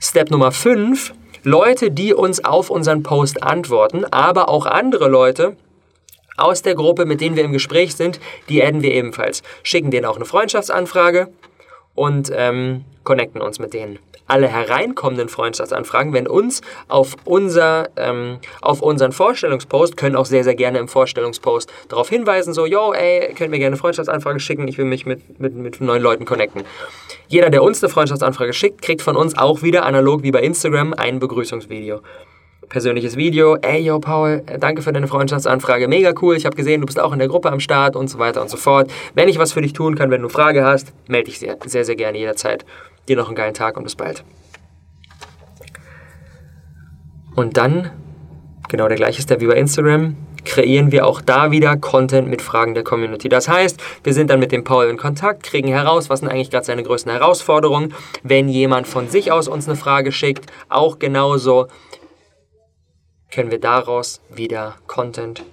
Step 0.01 0.31
Nummer 0.31 0.51
5, 0.51 1.15
Leute, 1.45 1.93
die 1.93 2.13
uns 2.13 2.45
auf 2.45 2.69
unseren 2.69 3.03
Post 3.05 3.43
antworten, 3.43 4.05
aber 4.05 4.49
auch 4.49 4.67
andere 4.67 5.09
Leute 5.09 5.57
aus 6.37 6.63
der 6.63 6.75
Gruppe, 6.75 7.05
mit 7.05 7.21
denen 7.21 7.37
wir 7.37 7.45
im 7.45 7.53
Gespräch 7.53 7.95
sind, 7.95 8.19
die 8.49 8.63
adden 8.63 8.83
wir 8.83 8.93
ebenfalls. 8.93 9.43
Schicken 9.63 9.91
denen 9.91 10.07
auch 10.07 10.17
eine 10.17 10.25
Freundschaftsanfrage 10.25 11.29
und 11.95 12.33
ähm, 12.35 12.85
connecten 13.05 13.41
uns 13.41 13.59
mit 13.59 13.73
denen 13.73 13.99
alle 14.31 14.49
hereinkommenden 14.49 15.29
Freundschaftsanfragen, 15.29 16.13
wenn 16.13 16.27
uns 16.27 16.61
auf, 16.89 17.17
unser, 17.25 17.89
ähm, 17.97 18.39
auf 18.61 18.81
unseren 18.81 19.13
Vorstellungspost, 19.13 19.97
können 19.97 20.17
auch 20.17 20.27
sehr, 20.27 20.45
sehr 20.45 20.55
gerne 20.55 20.79
im 20.79 20.89
Vorstellungspost 20.89 21.71
darauf 21.89 22.09
hinweisen, 22.09 22.55
so, 22.55 22.67
yo, 22.67 22.93
ey, 22.93 23.35
könnt 23.35 23.51
mir 23.51 23.59
gerne 23.59 23.77
Freundschaftsanfrage 23.77 24.41
schicken, 24.41 24.69
ich 24.69 24.79
will 24.79 24.85
mich 24.85 25.07
mit, 25.07 25.41
mit, 25.41 25.55
mit 25.55 25.81
neuen 25.81 26.03
Leuten 26.03 26.25
connecten. 26.25 26.63
Jeder, 27.29 27.51
der 27.51 27.63
uns 27.63 27.83
eine 27.83 27.91
Freundschaftsanfrage 27.91 28.53
schickt, 28.53 28.83
kriegt 28.83 29.03
von 29.03 29.17
uns 29.17 29.37
auch 29.37 29.63
wieder 29.63 29.85
analog 29.85 30.23
wie 30.23 30.31
bei 30.31 30.41
Instagram 30.41 30.95
ein 30.95 31.19
Begrüßungsvideo 31.19 32.01
persönliches 32.71 33.17
Video. 33.17 33.57
Ey, 33.57 33.83
yo, 33.83 33.99
Paul, 33.99 34.43
danke 34.59 34.81
für 34.81 34.93
deine 34.93 35.09
Freundschaftsanfrage. 35.09 35.89
Mega 35.89 36.13
cool. 36.23 36.37
Ich 36.37 36.47
habe 36.47 36.57
gesehen, 36.57 36.81
du 36.81 36.87
bist 36.87 36.99
auch 36.99 37.13
in 37.13 37.19
der 37.19 37.29
Gruppe 37.29 37.51
am 37.51 37.61
Start 37.61 37.97
und 37.97 38.09
so 38.09 38.19
weiter 38.19 38.41
und 38.41 38.49
so 38.49 38.57
fort. 38.57 38.91
Wenn 39.15 39.29
ich 39.29 39.39
was 39.39 39.53
für 39.53 39.61
dich 39.61 39.75
tun 39.75 39.97
kann, 39.97 40.11
wenn 40.11 40.23
du 40.23 40.29
Frage 40.29 40.65
hast, 40.65 40.93
melde 41.09 41.27
dich 41.27 41.41
sehr, 41.41 41.59
sehr, 41.67 41.85
sehr 41.85 41.97
gerne 41.97 42.17
jederzeit. 42.17 42.65
Dir 43.09 43.17
noch 43.17 43.27
einen 43.27 43.37
geilen 43.37 43.55
Tag 43.55 43.77
und 43.77 43.85
bis 43.85 43.97
bald. 43.97 44.25
Und 47.35 47.57
dann, 47.57 47.91
genau 48.69 48.89
der 48.89 48.97
gleiche 48.97 49.23
Step 49.23 49.41
wie 49.41 49.47
bei 49.47 49.55
Instagram, 49.55 50.17
kreieren 50.45 50.91
wir 50.93 51.07
auch 51.07 51.21
da 51.21 51.51
wieder 51.51 51.77
Content 51.77 52.29
mit 52.29 52.43
Fragen 52.43 52.75
der 52.75 52.85
Community. 52.85 53.29
Das 53.29 53.49
heißt, 53.49 53.81
wir 54.03 54.15
sind 54.15 54.31
dann 54.31 54.41
mit 54.41 54.53
dem 54.53 54.65
Paul 54.65 54.87
in 54.87 54.97
Kontakt, 54.97 55.43
kriegen 55.43 55.69
heraus, 55.69 56.11
was 56.11 56.21
sind 56.21 56.29
eigentlich 56.29 56.51
gerade 56.51 56.67
seine 56.67 56.83
größten 56.83 57.13
Herausforderungen. 57.13 57.95
Wenn 58.23 58.49
jemand 58.49 58.87
von 58.87 59.09
sich 59.09 59.33
aus 59.33 59.49
uns 59.49 59.69
eine 59.69 59.77
Frage 59.77 60.13
schickt, 60.13 60.47
auch 60.69 60.99
genauso 60.99 61.69
können 63.31 63.51
wir 63.51 63.61
daraus 63.61 64.21
wieder 64.29 64.77
Content 64.87 65.45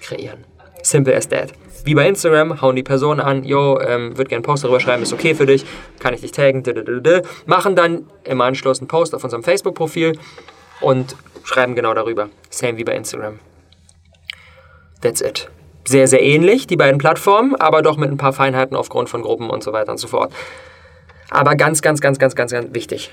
kreieren. 0.00 0.44
Simple 0.86 1.16
as 1.16 1.28
that. 1.30 1.52
Wie 1.84 1.96
bei 1.96 2.06
Instagram, 2.08 2.62
hauen 2.62 2.76
die 2.76 2.84
Personen 2.84 3.18
an, 3.20 3.42
yo, 3.42 3.80
ähm, 3.80 4.16
würde 4.16 4.28
gerne 4.28 4.36
einen 4.36 4.42
Post 4.44 4.62
darüber 4.62 4.78
schreiben, 4.78 5.02
ist 5.02 5.12
okay 5.12 5.34
für 5.34 5.44
dich, 5.44 5.66
kann 5.98 6.14
ich 6.14 6.20
dich 6.20 6.30
taggen, 6.30 6.62
machen 7.44 7.74
dann 7.74 8.06
im 8.22 8.40
Anschluss 8.40 8.78
einen 8.78 8.86
Post 8.86 9.12
auf 9.12 9.24
unserem 9.24 9.42
Facebook-Profil 9.42 10.16
und 10.80 11.16
schreiben 11.42 11.74
genau 11.74 11.92
darüber. 11.92 12.28
Same 12.50 12.76
wie 12.76 12.84
bei 12.84 12.94
Instagram. 12.94 13.40
That's 15.00 15.20
it. 15.20 15.48
Sehr, 15.84 16.06
sehr 16.06 16.22
ähnlich, 16.22 16.68
die 16.68 16.76
beiden 16.76 16.98
Plattformen, 16.98 17.56
aber 17.56 17.82
doch 17.82 17.96
mit 17.96 18.10
ein 18.10 18.16
paar 18.16 18.32
Feinheiten 18.32 18.76
aufgrund 18.76 19.08
von 19.08 19.22
Gruppen 19.22 19.50
und 19.50 19.64
so 19.64 19.72
weiter 19.72 19.90
und 19.90 19.98
so 19.98 20.06
fort. 20.06 20.32
Aber 21.30 21.56
ganz, 21.56 21.82
ganz, 21.82 22.00
ganz, 22.00 22.20
ganz, 22.20 22.36
ganz, 22.36 22.52
ganz 22.52 22.74
wichtig. 22.74 23.10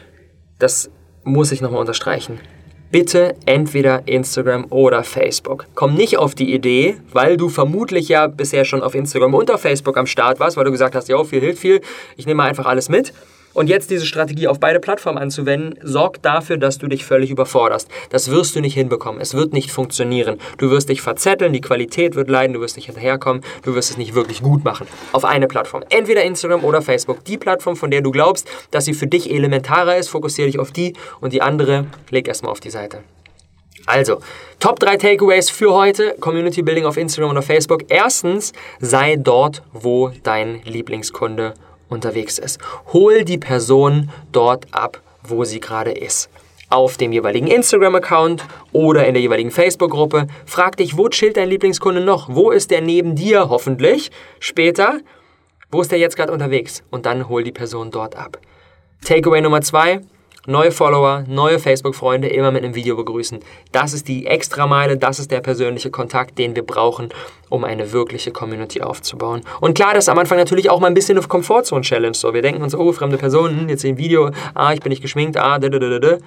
Das 0.60 0.92
muss 1.24 1.52
ich 1.52 1.62
nochmal 1.62 1.80
unterstreichen 1.80 2.40
bitte 2.94 3.36
entweder 3.48 4.04
Instagram 4.08 4.68
oder 4.70 5.04
Facebook. 5.04 5.66
Komm 5.74 5.96
nicht 5.96 6.20
auf 6.20 6.36
die 6.36 6.54
Idee, 6.54 6.98
weil 7.12 7.38
du 7.38 7.50
vermutlich 7.50 8.08
ja 8.08 8.28
bisher 8.28 8.66
schon 8.66 8.84
auf 8.84 8.94
Instagram 8.94 9.34
und 9.34 9.50
auf 9.50 9.62
Facebook 9.62 9.98
am 9.98 10.06
Start 10.06 10.40
warst, 10.40 10.58
weil 10.58 10.66
du 10.66 10.72
gesagt 10.72 10.94
hast, 10.94 11.10
ja, 11.10 11.22
viel 11.24 11.40
hilft 11.40 11.60
viel, 11.60 11.82
ich 12.18 12.28
nehme 12.28 12.44
einfach 12.44 12.68
alles 12.68 12.90
mit. 12.90 13.12
Und 13.54 13.70
jetzt 13.70 13.92
diese 13.92 14.06
Strategie 14.06 14.48
auf 14.48 14.60
beide 14.60 14.80
Plattformen 14.80 15.20
anzuwenden, 15.20 15.78
sorgt 15.84 16.26
dafür, 16.26 16.58
dass 16.58 16.80
du 16.80 16.88
dich 16.88 17.06
völlig 17.06 17.30
überforderst. 17.30 17.88
Das 18.10 18.32
wirst 18.32 18.56
du 18.56 18.62
nicht 18.62 18.74
hinbekommen. 18.74 19.22
Es 19.22 19.36
wird 19.36 19.54
nicht 19.54 19.72
funktionieren. 19.72 20.40
Du 20.58 20.72
wirst 20.72 20.90
dich 20.90 21.02
verzetteln, 21.02 21.54
die 21.54 21.62
Qualität 21.62 22.16
wird 22.16 22.30
leiden, 22.30 22.54
du 22.54 22.62
wirst 22.62 22.76
nicht 22.76 22.88
hinterherkommen, 22.88 23.44
du 23.62 23.76
wirst 23.76 23.92
es 23.92 23.98
nicht 23.98 24.16
wirklich 24.16 24.42
gut 24.42 24.64
machen. 24.64 24.88
Auf 25.12 25.24
eine 25.24 25.48
Plattform. 25.48 25.84
Entweder 25.90 26.24
Instagram 26.24 26.64
oder 26.64 26.82
Facebook. 26.82 27.24
Die 27.26 27.38
Plattform, 27.38 27.76
von 27.76 27.92
der 27.92 28.02
du 28.02 28.12
glaubst, 28.12 28.48
dass 28.72 28.86
sie 28.86 28.94
für 28.94 29.08
dich 29.08 29.30
elementarer 29.32 29.98
ist, 29.98 30.10
fokussiere 30.10 30.48
dich 30.48 30.60
auf 30.60 30.72
die 30.72 30.94
und 31.22 31.34
die 31.34 31.42
andere 31.42 31.86
leg 32.10 32.28
erstmal 32.28 32.52
auf 32.52 32.60
die 32.60 32.72
Seite. 32.72 33.00
Also, 33.86 34.20
Top 34.60 34.80
3 34.80 34.96
Takeaways 34.96 35.50
für 35.50 35.74
heute, 35.74 36.16
Community 36.20 36.62
Building 36.62 36.86
auf 36.86 36.96
Instagram 36.96 37.32
oder 37.32 37.42
Facebook. 37.42 37.84
Erstens, 37.90 38.54
sei 38.80 39.18
dort, 39.18 39.62
wo 39.74 40.12
dein 40.24 40.62
Lieblingskunde 40.64 41.48
ist 41.48 41.63
unterwegs 41.90 42.38
ist. 42.38 42.60
Hol 42.92 43.24
die 43.24 43.38
Person 43.38 44.10
dort 44.32 44.66
ab, 44.72 45.02
wo 45.24 45.44
sie 45.44 45.60
gerade 45.60 45.92
ist. 45.92 46.30
Auf 46.70 46.98
dem 46.98 47.12
jeweiligen 47.12 47.48
Instagram-Account 47.48 48.44
oder 48.72 49.06
in 49.06 49.14
der 49.14 49.22
jeweiligen 49.22 49.52
Facebook-Gruppe. 49.52 50.28
Frag 50.46 50.78
dich, 50.78 50.98
wo 50.98 51.08
chillt 51.10 51.38
dein 51.38 51.50
Lieblingskunde 51.50 52.02
noch? 52.02 52.30
Wo 52.30 52.52
ist 52.52 52.72
der 52.72 52.82
neben 52.82 53.16
dir 53.16 53.50
hoffentlich 53.50 54.12
später? 54.40 55.00
Wo 55.72 55.82
ist 55.82 55.92
der 55.92 56.00
jetzt 56.00 56.16
gerade 56.16 56.32
unterwegs? 56.32 56.84
Und 56.90 57.06
dann 57.06 57.30
hol 57.30 57.44
die 57.44 57.52
Person 57.52 57.92
dort 57.92 58.16
ab. 58.16 58.40
Takeaway 59.06 59.42
Nummer 59.42 59.62
zwei, 59.62 60.02
neue 60.46 60.72
Follower, 60.72 61.24
neue 61.28 61.60
Facebook-Freunde 61.60 62.28
immer 62.28 62.52
mit 62.52 62.64
einem 62.64 62.76
Video 62.76 62.96
begrüßen. 62.96 63.40
Das 63.72 63.94
ist 63.94 64.08
die 64.08 64.26
Extrameile, 64.26 64.98
das 64.98 65.20
ist 65.20 65.32
der 65.32 65.42
persönliche 65.42 65.90
Kontakt, 65.90 66.38
den 66.38 66.56
wir 66.56 66.64
brauchen, 66.64 67.10
um 67.50 67.64
eine 67.64 67.92
wirkliche 67.92 68.32
Community 68.32 68.82
aufzubauen. 68.82 69.42
Und 69.62 69.76
klar, 69.76 69.94
das 69.94 70.06
ist 70.06 70.10
am 70.10 70.20
Anfang 70.20 70.38
natürlich 70.38 70.70
auch 70.70 70.80
mal 70.80 70.88
ein 70.88 70.94
bisschen 70.94 71.18
eine 71.18 71.26
Komfortzone-Challenge. 71.26 72.16
So, 72.16 72.34
wir 72.34 72.42
denken 72.42 72.62
uns, 72.62 72.76
oh, 72.76 72.92
fremde 72.92 73.18
Personen, 73.18 73.70
jetzt 73.70 73.86
ein 73.86 73.98
Video, 73.98 74.32
ah, 74.54 74.74
ich 74.74 74.82
bin 74.82 74.90
nicht 74.90 75.02
geschminkt, 75.02 75.38
ah, 75.38 75.60
da, 75.60 75.70
da, 75.70 75.80
da, 75.80 76.00
da. 76.00 76.18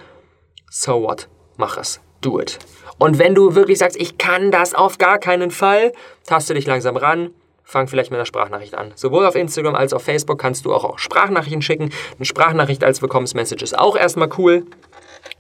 So 0.71 1.03
what? 1.03 1.29
Mach 1.57 1.77
es. 1.77 2.01
Do 2.23 2.41
it. 2.41 2.59
Und 2.99 3.19
wenn 3.19 3.35
du 3.35 3.55
wirklich 3.55 3.79
sagst, 3.79 4.01
ich 4.01 4.17
kann 4.17 4.51
das 4.51 4.75
auf 4.75 4.97
gar 4.97 5.19
keinen 5.19 5.51
Fall, 5.51 5.93
taste 6.27 6.55
dich 6.55 6.67
langsam 6.67 6.97
ran, 6.97 7.31
fang 7.67 7.89
vielleicht 7.89 8.13
mit 8.13 8.19
einer 8.19 8.27
Sprachnachricht 8.27 8.77
an. 8.77 8.93
Sowohl 8.95 9.27
auf 9.27 9.35
Instagram 9.35 9.75
als 9.75 9.93
auch 9.93 9.97
auf 9.97 10.05
Facebook 10.05 10.39
kannst 10.39 10.65
du 10.65 10.73
auch 10.73 10.99
Sprachnachrichten 10.99 11.63
schicken. 11.63 11.91
Eine 12.17 12.25
Sprachnachricht 12.25 12.85
als 12.85 13.03
Willkommensmessage 13.03 13.63
ist 13.63 13.77
auch 13.77 13.97
erstmal 13.97 14.31
cool. 14.39 14.65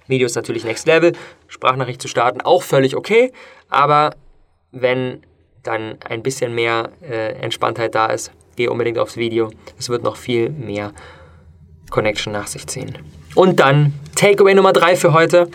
Video 0.08 0.26
ist 0.26 0.34
natürlich 0.34 0.64
Next 0.64 0.88
Level. 0.88 1.12
Sprachnachricht 1.46 2.02
zu 2.02 2.08
starten 2.08 2.40
auch 2.40 2.64
völlig 2.64 2.96
okay. 2.96 3.32
Aber 3.68 4.10
wenn 4.72 5.22
dann 5.62 5.98
ein 6.08 6.24
bisschen 6.24 6.52
mehr 6.52 6.90
äh, 7.00 7.34
Entspanntheit 7.34 7.94
da 7.94 8.06
ist, 8.06 8.32
geh 8.56 8.66
unbedingt 8.66 8.98
aufs 8.98 9.16
Video. 9.16 9.50
Es 9.78 9.88
wird 9.88 10.02
noch 10.02 10.16
viel 10.16 10.50
mehr 10.50 10.92
Connection 11.90 12.32
nach 12.32 12.48
sich 12.48 12.66
ziehen. 12.66 12.98
Und 13.36 13.60
dann 13.60 13.94
Takeaway 14.16 14.54
Nummer 14.54 14.72
drei 14.72 14.96
für 14.96 15.12
heute. 15.12 15.48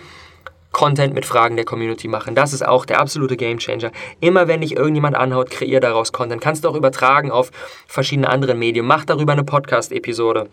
Content 0.71 1.13
mit 1.13 1.25
Fragen 1.25 1.55
der 1.55 1.65
Community 1.65 2.07
machen. 2.07 2.35
Das 2.35 2.53
ist 2.53 2.65
auch 2.65 2.85
der 2.85 2.99
absolute 2.99 3.37
Gamechanger. 3.37 3.91
Immer 4.19 4.47
wenn 4.47 4.61
dich 4.61 4.75
irgendjemand 4.75 5.15
anhaut, 5.15 5.49
kreier 5.49 5.79
daraus 5.79 6.11
Content. 6.11 6.41
Kannst 6.41 6.63
du 6.63 6.69
auch 6.69 6.75
übertragen 6.75 7.31
auf 7.31 7.51
verschiedene 7.87 8.29
andere 8.29 8.55
Medien. 8.55 8.85
Mach 8.85 9.05
darüber 9.05 9.33
eine 9.33 9.43
Podcast-Episode. 9.43 10.49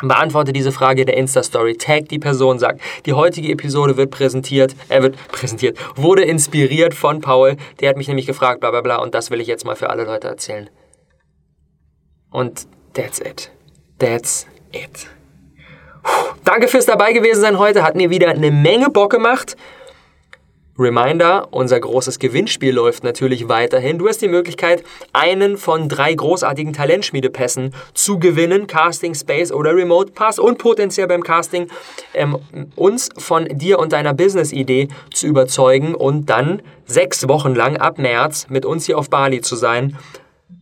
Beantworte 0.00 0.52
diese 0.52 0.72
Frage 0.72 1.04
der 1.04 1.16
Insta-Story, 1.16 1.76
tag 1.76 2.08
die 2.08 2.18
Person, 2.18 2.58
sag, 2.58 2.80
die 3.06 3.12
heutige 3.12 3.52
Episode 3.52 3.96
wird 3.96 4.10
präsentiert, 4.10 4.74
er 4.88 4.98
äh, 4.98 5.02
wird 5.04 5.16
präsentiert, 5.28 5.78
wurde 5.94 6.24
inspiriert 6.24 6.92
von 6.94 7.20
Paul, 7.20 7.56
der 7.78 7.90
hat 7.90 7.96
mich 7.96 8.08
nämlich 8.08 8.26
gefragt, 8.26 8.60
bla 8.60 8.72
bla 8.72 8.80
bla, 8.80 8.96
und 8.96 9.14
das 9.14 9.30
will 9.30 9.40
ich 9.40 9.46
jetzt 9.46 9.64
mal 9.64 9.76
für 9.76 9.90
alle 9.90 10.04
Leute 10.04 10.26
erzählen. 10.26 10.68
Und 12.30 12.66
that's 12.94 13.20
it. 13.20 13.52
That's 13.98 14.46
it. 14.72 15.06
Danke 16.44 16.68
fürs 16.68 16.86
dabei 16.86 17.12
gewesen 17.12 17.40
sein 17.40 17.58
heute, 17.58 17.82
hat 17.82 17.96
mir 17.96 18.10
wieder 18.10 18.28
eine 18.28 18.50
Menge 18.50 18.90
Bock 18.90 19.10
gemacht. 19.10 19.56
Reminder, 20.78 21.48
unser 21.50 21.78
großes 21.78 22.18
Gewinnspiel 22.18 22.74
läuft 22.74 23.04
natürlich 23.04 23.48
weiterhin. 23.48 23.98
Du 23.98 24.08
hast 24.08 24.22
die 24.22 24.28
Möglichkeit, 24.28 24.82
einen 25.12 25.58
von 25.58 25.88
drei 25.88 26.14
großartigen 26.14 26.72
Talentschmiedepässen 26.72 27.74
zu 27.92 28.18
gewinnen, 28.18 28.66
Casting 28.66 29.14
Space 29.14 29.52
oder 29.52 29.76
Remote 29.76 30.12
Pass 30.12 30.38
und 30.38 30.58
potenziell 30.58 31.06
beim 31.06 31.22
Casting 31.22 31.68
ähm, 32.14 32.38
uns 32.74 33.10
von 33.18 33.46
dir 33.46 33.78
und 33.78 33.92
deiner 33.92 34.14
Business-Idee 34.14 34.88
zu 35.12 35.26
überzeugen 35.26 35.94
und 35.94 36.30
dann 36.30 36.62
sechs 36.86 37.28
Wochen 37.28 37.54
lang 37.54 37.76
ab 37.76 37.98
März 37.98 38.46
mit 38.48 38.64
uns 38.64 38.86
hier 38.86 38.98
auf 38.98 39.10
Bali 39.10 39.42
zu 39.42 39.56
sein 39.56 39.98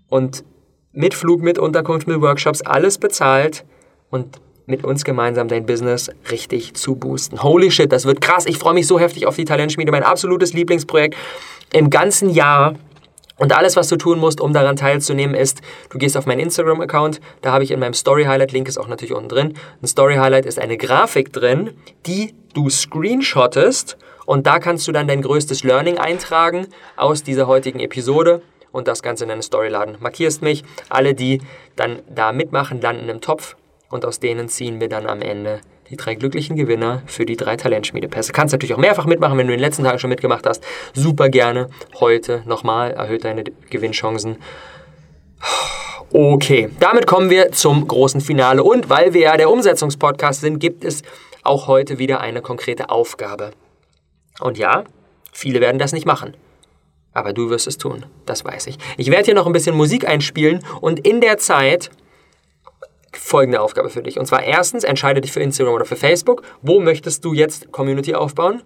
und 0.08 0.44
mit 0.92 1.14
Flug, 1.14 1.40
mit 1.40 1.58
Unterkunft, 1.58 2.08
mit 2.08 2.20
Workshops, 2.20 2.62
alles 2.62 2.98
bezahlt 2.98 3.64
und 4.10 4.40
mit 4.70 4.84
uns 4.84 5.04
gemeinsam 5.04 5.48
dein 5.48 5.66
Business 5.66 6.10
richtig 6.30 6.74
zu 6.74 6.94
boosten. 6.94 7.42
Holy 7.42 7.70
shit, 7.70 7.92
das 7.92 8.06
wird 8.06 8.20
krass. 8.20 8.46
Ich 8.46 8.58
freue 8.58 8.74
mich 8.74 8.86
so 8.86 8.98
heftig 8.98 9.26
auf 9.26 9.36
die 9.36 9.44
Talentschmiede, 9.44 9.92
mein 9.92 10.04
absolutes 10.04 10.54
Lieblingsprojekt 10.54 11.16
im 11.72 11.90
ganzen 11.90 12.30
Jahr. 12.30 12.76
Und 13.36 13.56
alles, 13.56 13.74
was 13.76 13.88
du 13.88 13.96
tun 13.96 14.18
musst, 14.18 14.40
um 14.40 14.52
daran 14.52 14.76
teilzunehmen, 14.76 15.34
ist, 15.34 15.62
du 15.88 15.96
gehst 15.96 16.16
auf 16.16 16.26
meinen 16.26 16.40
Instagram-Account, 16.40 17.20
da 17.40 17.52
habe 17.52 17.64
ich 17.64 17.70
in 17.70 17.80
meinem 17.80 17.94
Story-Highlight, 17.94 18.52
Link 18.52 18.68
ist 18.68 18.76
auch 18.76 18.86
natürlich 18.86 19.14
unten 19.14 19.30
drin, 19.30 19.54
ein 19.82 19.86
Story-Highlight 19.86 20.44
ist 20.44 20.58
eine 20.58 20.76
Grafik 20.76 21.32
drin, 21.32 21.70
die 22.06 22.34
du 22.52 22.68
screenshottest 22.68 23.96
und 24.26 24.46
da 24.46 24.58
kannst 24.58 24.86
du 24.86 24.92
dann 24.92 25.08
dein 25.08 25.22
größtes 25.22 25.64
Learning 25.64 25.96
eintragen 25.96 26.66
aus 26.96 27.22
dieser 27.22 27.46
heutigen 27.46 27.80
Episode 27.80 28.42
und 28.72 28.88
das 28.88 29.02
Ganze 29.02 29.24
in 29.24 29.30
deine 29.30 29.42
Story 29.42 29.68
laden. 29.68 29.96
Markierst 30.00 30.42
mich, 30.42 30.62
alle, 30.90 31.14
die 31.14 31.40
dann 31.76 32.00
da 32.14 32.32
mitmachen, 32.32 32.80
landen 32.82 33.08
im 33.08 33.22
Topf 33.22 33.56
und 33.90 34.04
aus 34.04 34.20
denen 34.20 34.48
ziehen 34.48 34.80
wir 34.80 34.88
dann 34.88 35.06
am 35.06 35.20
Ende 35.20 35.60
die 35.90 35.96
drei 35.96 36.14
glücklichen 36.14 36.56
Gewinner 36.56 37.02
für 37.06 37.26
die 37.26 37.36
drei 37.36 37.56
Talentschmiedepässe. 37.56 38.32
Kannst 38.32 38.52
natürlich 38.52 38.74
auch 38.74 38.78
mehrfach 38.78 39.06
mitmachen, 39.06 39.36
wenn 39.36 39.48
du 39.48 39.52
in 39.52 39.58
den 39.58 39.64
letzten 39.64 39.82
Tagen 39.82 39.98
schon 39.98 40.10
mitgemacht 40.10 40.46
hast. 40.46 40.64
Super 40.94 41.28
gerne. 41.28 41.68
Heute 41.98 42.42
nochmal 42.46 42.92
erhöht 42.92 43.24
deine 43.24 43.42
Gewinnchancen. 43.68 44.36
Okay, 46.12 46.70
damit 46.78 47.06
kommen 47.06 47.28
wir 47.28 47.50
zum 47.52 47.86
großen 47.86 48.20
Finale. 48.20 48.62
Und 48.62 48.88
weil 48.88 49.14
wir 49.14 49.22
ja 49.22 49.36
der 49.36 49.50
Umsetzungspodcast 49.50 50.40
sind, 50.40 50.60
gibt 50.60 50.84
es 50.84 51.02
auch 51.42 51.66
heute 51.66 51.98
wieder 51.98 52.20
eine 52.20 52.40
konkrete 52.40 52.90
Aufgabe. 52.90 53.50
Und 54.40 54.58
ja, 54.58 54.84
viele 55.32 55.60
werden 55.60 55.78
das 55.78 55.92
nicht 55.92 56.06
machen. 56.06 56.34
Aber 57.12 57.32
du 57.32 57.50
wirst 57.50 57.66
es 57.66 57.78
tun, 57.78 58.06
das 58.26 58.44
weiß 58.44 58.68
ich. 58.68 58.78
Ich 58.96 59.10
werde 59.10 59.24
hier 59.24 59.34
noch 59.34 59.46
ein 59.46 59.52
bisschen 59.52 59.76
Musik 59.76 60.06
einspielen 60.06 60.64
und 60.80 61.00
in 61.00 61.20
der 61.20 61.38
Zeit 61.38 61.90
folgende 63.30 63.60
Aufgabe 63.60 63.90
für 63.90 64.02
dich. 64.02 64.18
Und 64.18 64.26
zwar 64.26 64.42
erstens, 64.42 64.82
entscheide 64.82 65.20
dich 65.20 65.30
für 65.30 65.40
Instagram 65.40 65.74
oder 65.74 65.84
für 65.84 65.96
Facebook. 65.96 66.42
Wo 66.62 66.80
möchtest 66.80 67.24
du 67.24 67.32
jetzt 67.32 67.70
Community 67.70 68.14
aufbauen? 68.14 68.62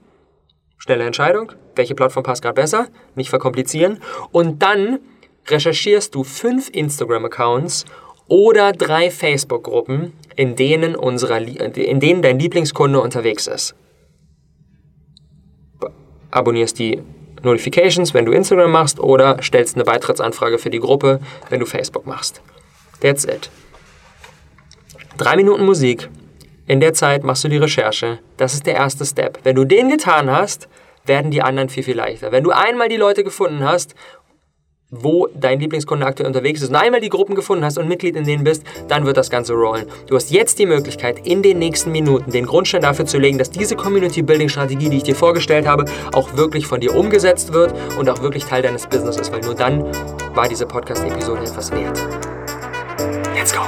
Schnelle 0.78 1.04
Entscheidung. 1.04 1.52
Welche 1.76 1.94
Plattform 1.94 2.24
passt 2.24 2.42
gerade 2.42 2.54
besser? 2.54 2.88
Nicht 3.14 3.28
verkomplizieren. 3.28 4.00
Und 4.32 4.62
dann 4.62 5.00
recherchierst 5.46 6.14
du 6.14 6.24
fünf 6.24 6.70
Instagram-Accounts 6.70 7.84
oder 8.26 8.72
drei 8.72 9.10
Facebook-Gruppen, 9.10 10.14
in 10.34 10.56
denen, 10.56 10.94
in 10.94 12.00
denen 12.00 12.22
dein 12.22 12.38
Lieblingskunde 12.38 13.00
unterwegs 13.00 13.46
ist. 13.46 13.74
Abonnierst 16.30 16.78
die 16.78 17.02
Notifications, 17.42 18.14
wenn 18.14 18.24
du 18.24 18.32
Instagram 18.32 18.70
machst, 18.70 18.98
oder 18.98 19.42
stellst 19.42 19.76
eine 19.76 19.84
Beitrittsanfrage 19.84 20.58
für 20.58 20.70
die 20.70 20.80
Gruppe, 20.80 21.20
wenn 21.50 21.60
du 21.60 21.66
Facebook 21.66 22.06
machst. 22.06 22.40
That's 23.00 23.26
it. 23.26 23.50
Drei 25.16 25.36
Minuten 25.36 25.64
Musik. 25.64 26.08
In 26.66 26.80
der 26.80 26.92
Zeit 26.92 27.22
machst 27.22 27.44
du 27.44 27.48
die 27.48 27.56
Recherche. 27.56 28.18
Das 28.36 28.52
ist 28.52 28.66
der 28.66 28.74
erste 28.74 29.04
Step. 29.04 29.38
Wenn 29.44 29.54
du 29.54 29.64
den 29.64 29.88
getan 29.88 30.28
hast, 30.28 30.68
werden 31.06 31.30
die 31.30 31.40
anderen 31.40 31.68
viel, 31.68 31.84
viel 31.84 31.96
leichter. 31.96 32.32
Wenn 32.32 32.42
du 32.42 32.50
einmal 32.50 32.88
die 32.88 32.96
Leute 32.96 33.22
gefunden 33.22 33.62
hast, 33.62 33.94
wo 34.90 35.28
dein 35.32 35.60
Lieblingskunde 35.60 36.04
aktuell 36.04 36.26
unterwegs 36.26 36.62
ist 36.62 36.70
und 36.70 36.76
einmal 36.76 37.00
die 37.00 37.10
Gruppen 37.10 37.36
gefunden 37.36 37.64
hast 37.64 37.78
und 37.78 37.86
Mitglied 37.86 38.16
in 38.16 38.24
denen 38.24 38.42
bist, 38.42 38.64
dann 38.88 39.06
wird 39.06 39.16
das 39.16 39.30
Ganze 39.30 39.54
rollen. 39.54 39.86
Du 40.08 40.16
hast 40.16 40.32
jetzt 40.32 40.58
die 40.58 40.66
Möglichkeit, 40.66 41.24
in 41.26 41.42
den 41.42 41.58
nächsten 41.58 41.92
Minuten 41.92 42.32
den 42.32 42.46
Grundstein 42.46 42.82
dafür 42.82 43.06
zu 43.06 43.18
legen, 43.18 43.38
dass 43.38 43.50
diese 43.50 43.76
Community-Building-Strategie, 43.76 44.90
die 44.90 44.96
ich 44.96 45.02
dir 45.04 45.16
vorgestellt 45.16 45.68
habe, 45.68 45.84
auch 46.12 46.36
wirklich 46.36 46.66
von 46.66 46.80
dir 46.80 46.94
umgesetzt 46.94 47.52
wird 47.52 47.72
und 47.98 48.10
auch 48.10 48.20
wirklich 48.20 48.46
Teil 48.46 48.62
deines 48.62 48.86
Business 48.86 49.16
ist, 49.16 49.32
weil 49.32 49.40
nur 49.42 49.54
dann 49.54 49.84
war 50.34 50.48
diese 50.48 50.66
Podcast-Episode 50.66 51.42
etwas 51.42 51.70
wert. 51.70 52.02
Let's 53.34 53.52
go! 53.52 53.62